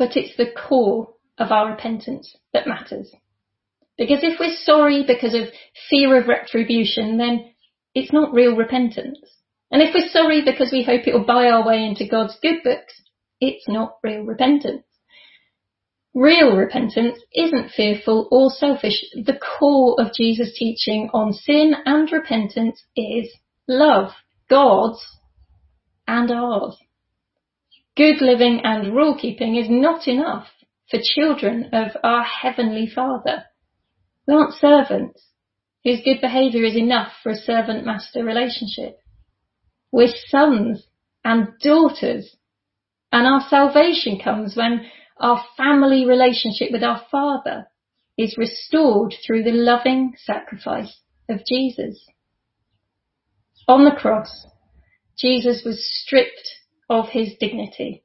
But 0.00 0.16
it's 0.16 0.34
the 0.38 0.50
core 0.50 1.10
of 1.36 1.52
our 1.52 1.72
repentance 1.72 2.34
that 2.54 2.66
matters. 2.66 3.14
Because 3.98 4.20
if 4.22 4.40
we're 4.40 4.56
sorry 4.64 5.04
because 5.06 5.34
of 5.34 5.52
fear 5.90 6.18
of 6.18 6.26
retribution, 6.26 7.18
then 7.18 7.52
it's 7.94 8.10
not 8.10 8.32
real 8.32 8.56
repentance. 8.56 9.18
And 9.70 9.82
if 9.82 9.94
we're 9.94 10.08
sorry 10.08 10.42
because 10.42 10.72
we 10.72 10.84
hope 10.84 11.06
it'll 11.06 11.26
buy 11.26 11.50
our 11.50 11.66
way 11.66 11.84
into 11.84 12.08
God's 12.08 12.38
good 12.40 12.62
books, 12.64 12.94
it's 13.42 13.68
not 13.68 13.98
real 14.02 14.22
repentance. 14.22 14.84
Real 16.14 16.56
repentance 16.56 17.18
isn't 17.34 17.72
fearful 17.72 18.26
or 18.30 18.48
selfish. 18.48 19.04
The 19.12 19.38
core 19.38 20.00
of 20.00 20.14
Jesus' 20.14 20.56
teaching 20.56 21.10
on 21.12 21.34
sin 21.34 21.74
and 21.84 22.10
repentance 22.10 22.82
is 22.96 23.28
love. 23.68 24.12
God's 24.48 25.04
and 26.08 26.30
ours. 26.30 26.78
Good 27.96 28.20
living 28.20 28.60
and 28.64 28.94
rule 28.94 29.16
keeping 29.20 29.56
is 29.56 29.68
not 29.68 30.06
enough 30.06 30.46
for 30.90 31.00
children 31.02 31.70
of 31.72 31.96
our 32.02 32.22
Heavenly 32.22 32.86
Father. 32.86 33.44
We 34.26 34.34
aren't 34.34 34.54
servants. 34.54 35.22
whose 35.84 36.02
good 36.04 36.20
behaviour 36.20 36.64
is 36.64 36.76
enough 36.76 37.12
for 37.22 37.30
a 37.30 37.36
servant 37.36 37.86
master 37.86 38.22
relationship. 38.24 38.98
We're 39.90 40.12
sons 40.28 40.86
and 41.24 41.48
daughters, 41.62 42.36
and 43.12 43.26
our 43.26 43.40
salvation 43.48 44.20
comes 44.22 44.56
when 44.56 44.86
our 45.18 45.42
family 45.56 46.06
relationship 46.06 46.70
with 46.70 46.82
our 46.82 47.02
Father 47.10 47.66
is 48.16 48.36
restored 48.38 49.14
through 49.26 49.42
the 49.42 49.52
loving 49.52 50.14
sacrifice 50.18 51.00
of 51.28 51.40
Jesus. 51.46 51.98
On 53.66 53.84
the 53.84 53.98
cross, 53.98 54.46
Jesus 55.18 55.62
was 55.64 55.84
stripped 56.04 56.56
of 56.90 57.08
his 57.08 57.34
dignity 57.38 58.04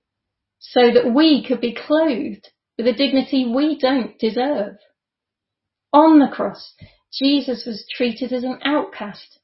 so 0.60 0.92
that 0.94 1.14
we 1.14 1.44
could 1.46 1.60
be 1.60 1.76
clothed 1.76 2.48
with 2.78 2.88
a 2.88 2.94
dignity 2.94 3.52
we 3.54 3.78
don't 3.78 4.18
deserve. 4.20 4.76
On 5.92 6.20
the 6.20 6.28
cross, 6.34 6.74
Jesus 7.12 7.66
was 7.66 7.86
treated 7.96 8.32
as 8.32 8.44
an 8.44 8.60
outcast 8.64 9.40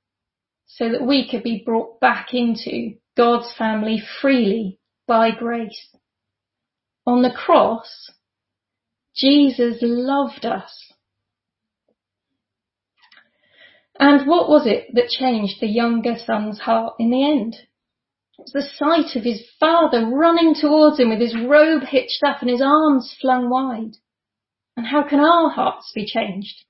so 0.68 0.90
that 0.90 1.06
we 1.06 1.30
could 1.30 1.44
be 1.44 1.64
brought 1.66 2.00
back 2.00 2.34
into 2.34 2.96
God's 3.18 3.54
family 3.58 4.02
freely 4.22 4.80
by 5.08 5.32
grace. 5.32 5.90
On 7.06 7.22
the 7.22 7.34
cross, 7.34 8.12
Jesus 9.16 9.78
loved 9.82 10.46
us. 10.46 10.94
And 14.00 14.28
what 14.28 14.50
was 14.50 14.66
it 14.66 14.88
that 14.94 15.10
changed 15.10 15.60
the 15.60 15.68
younger 15.68 16.16
son's 16.18 16.60
heart 16.60 16.96
in 17.00 17.12
the 17.12 17.24
end? 17.24 17.56
The 18.54 18.64
sight 18.64 19.16
of 19.16 19.24
his 19.24 19.48
father 19.60 20.06
running 20.06 20.56
towards 20.56 21.00
him 21.00 21.10
with 21.10 21.20
his 21.20 21.38
robe 21.38 21.84
hitched 21.84 22.24
up 22.24 22.42
and 22.42 22.50
his 22.50 22.62
arms 22.62 23.16
flung 23.22 23.50
wide. 23.50 23.98
And 24.76 24.88
how 24.88 25.04
can 25.04 25.20
our 25.20 25.50
hearts 25.50 25.92
be 25.94 26.06
changed? 26.06 26.66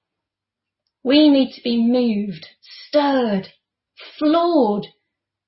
We 1.03 1.29
need 1.29 1.53
to 1.53 1.61
be 1.61 1.81
moved, 1.81 2.47
stirred, 2.61 3.47
floored 4.17 4.87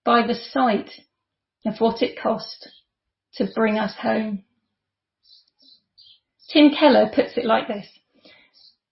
by 0.06 0.26
the 0.26 0.36
sight 0.36 0.92
of 1.66 1.80
what 1.80 2.02
it 2.02 2.18
cost 2.18 2.70
to 3.36 3.46
bring 3.54 3.78
us 3.78 3.96
home. 3.96 4.46
Tim 6.50 6.72
Keller 6.72 7.10
puts 7.14 7.38
it 7.38 7.46
like 7.46 7.68
this. 7.68 7.88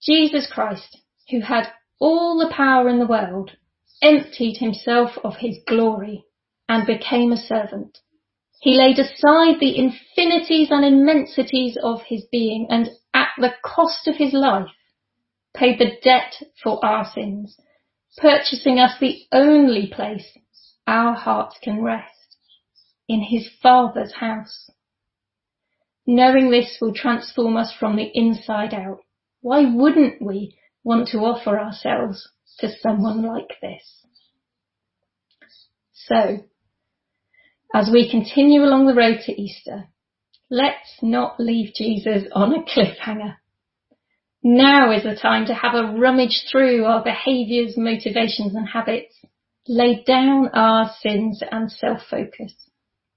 Jesus 0.02 0.50
Christ, 0.52 0.98
who 1.30 1.40
had 1.40 1.72
all 1.98 2.38
the 2.38 2.52
power 2.54 2.88
in 2.88 2.98
the 2.98 3.06
world, 3.06 3.52
emptied 4.02 4.58
himself 4.58 5.16
of 5.24 5.36
his 5.36 5.58
glory 5.66 6.24
and 6.68 6.86
became 6.86 7.32
a 7.32 7.36
servant. 7.36 7.98
He 8.60 8.78
laid 8.78 8.98
aside 8.98 9.58
the 9.58 9.76
infinities 9.76 10.68
and 10.70 10.84
immensities 10.84 11.76
of 11.82 12.02
his 12.02 12.24
being 12.30 12.68
and 12.70 12.90
at 13.12 13.30
the 13.38 13.52
cost 13.64 14.06
of 14.06 14.16
his 14.16 14.32
life 14.32 14.68
paid 15.54 15.78
the 15.78 15.96
debt 16.02 16.34
for 16.62 16.84
our 16.84 17.04
sins, 17.12 17.58
purchasing 18.16 18.78
us 18.78 18.98
the 19.00 19.22
only 19.32 19.88
place 19.88 20.38
our 20.86 21.14
hearts 21.14 21.58
can 21.62 21.82
rest 21.82 22.36
in 23.08 23.20
his 23.22 23.48
Father's 23.62 24.14
house. 24.14 24.70
Knowing 26.06 26.50
this 26.50 26.78
will 26.80 26.94
transform 26.94 27.56
us 27.56 27.72
from 27.78 27.96
the 27.96 28.10
inside 28.14 28.74
out. 28.74 29.00
Why 29.40 29.64
wouldn't 29.64 30.22
we 30.22 30.56
want 30.84 31.08
to 31.08 31.18
offer 31.18 31.58
ourselves 31.58 32.28
to 32.58 32.70
someone 32.80 33.22
like 33.22 33.60
this? 33.60 34.06
So, 35.92 36.44
as 37.74 37.90
we 37.92 38.10
continue 38.10 38.62
along 38.62 38.86
the 38.86 38.94
road 38.94 39.18
to 39.24 39.40
Easter, 39.40 39.88
let's 40.50 40.98
not 41.00 41.40
leave 41.40 41.74
Jesus 41.74 42.24
on 42.32 42.52
a 42.54 42.62
cliffhanger. 42.62 43.36
Now 44.42 44.92
is 44.92 45.04
the 45.04 45.14
time 45.14 45.46
to 45.46 45.54
have 45.54 45.74
a 45.74 45.98
rummage 45.98 46.44
through 46.50 46.84
our 46.84 47.02
behaviours, 47.02 47.76
motivations 47.76 48.54
and 48.54 48.68
habits, 48.68 49.14
lay 49.68 50.02
down 50.04 50.48
our 50.48 50.92
sins 51.00 51.42
and 51.50 51.70
self-focus, 51.70 52.52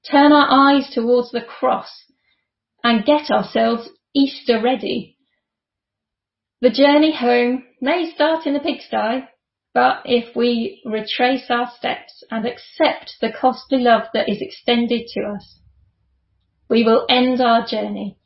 turn 0.10 0.32
our 0.32 0.48
eyes 0.50 0.90
towards 0.94 1.32
the 1.32 1.42
cross 1.42 1.90
and 2.84 3.06
get 3.06 3.32
ourselves 3.32 3.90
Easter 4.14 4.62
ready. 4.62 5.18
The 6.62 6.70
journey 6.70 7.14
home 7.14 7.64
may 7.82 8.12
start 8.14 8.46
in 8.46 8.54
the 8.54 8.60
pigsty, 8.60 9.28
but 9.76 10.04
if 10.06 10.34
we 10.38 10.82
retrace 10.86 11.48
our 11.50 11.70
steps 11.78 12.24
and 12.32 12.46
accept 12.46 13.18
the 13.20 13.30
costly 13.30 13.80
love 13.80 14.04
that 14.14 14.30
is 14.30 14.38
extended 14.40 15.06
to 15.14 15.22
us, 15.26 15.60
we 16.70 16.86
will 16.86 17.06
end 17.10 17.42
our 17.42 17.68
journey 17.68 18.18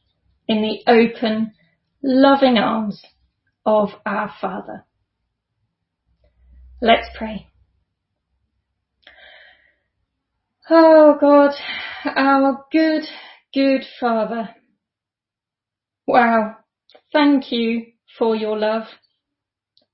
in 0.47 0.61
the 0.61 0.83
open, 0.85 1.53
loving 2.03 2.59
arms 2.59 3.01
of 3.65 3.89
our 4.05 4.31
Father. 4.39 4.85
Let's 6.83 7.07
pray. 7.17 7.47
Oh 10.69 11.17
God, 11.19 11.55
our 12.05 12.63
good 12.71 13.05
good 13.55 13.81
Father. 13.99 14.49
Wow. 16.05 16.57
Thank 17.11 17.51
you 17.51 17.87
for 18.19 18.35
your 18.35 18.55
love. 18.55 18.83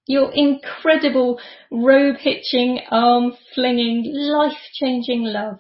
Your 0.08 0.32
incredible 0.34 1.40
robe 1.72 2.18
hitching, 2.18 2.80
arm 2.92 3.34
flinging, 3.54 4.12
life 4.14 4.58
changing 4.74 5.24
love. 5.24 5.60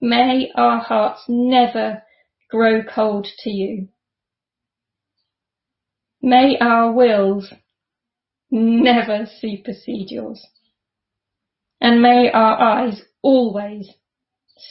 May 0.00 0.50
our 0.54 0.78
hearts 0.80 1.22
never 1.28 2.02
grow 2.50 2.82
cold 2.82 3.26
to 3.38 3.50
you. 3.50 3.88
May 6.20 6.58
our 6.60 6.92
wills 6.92 7.52
never 8.50 9.26
supersede 9.40 10.10
yours. 10.10 10.46
And 11.80 12.02
may 12.02 12.30
our 12.30 12.60
eyes 12.60 13.02
always 13.22 13.90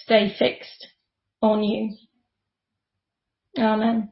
stay 0.03 0.33
fixed 0.37 0.87
on 1.41 1.63
you. 1.63 1.97
Amen. 3.57 4.11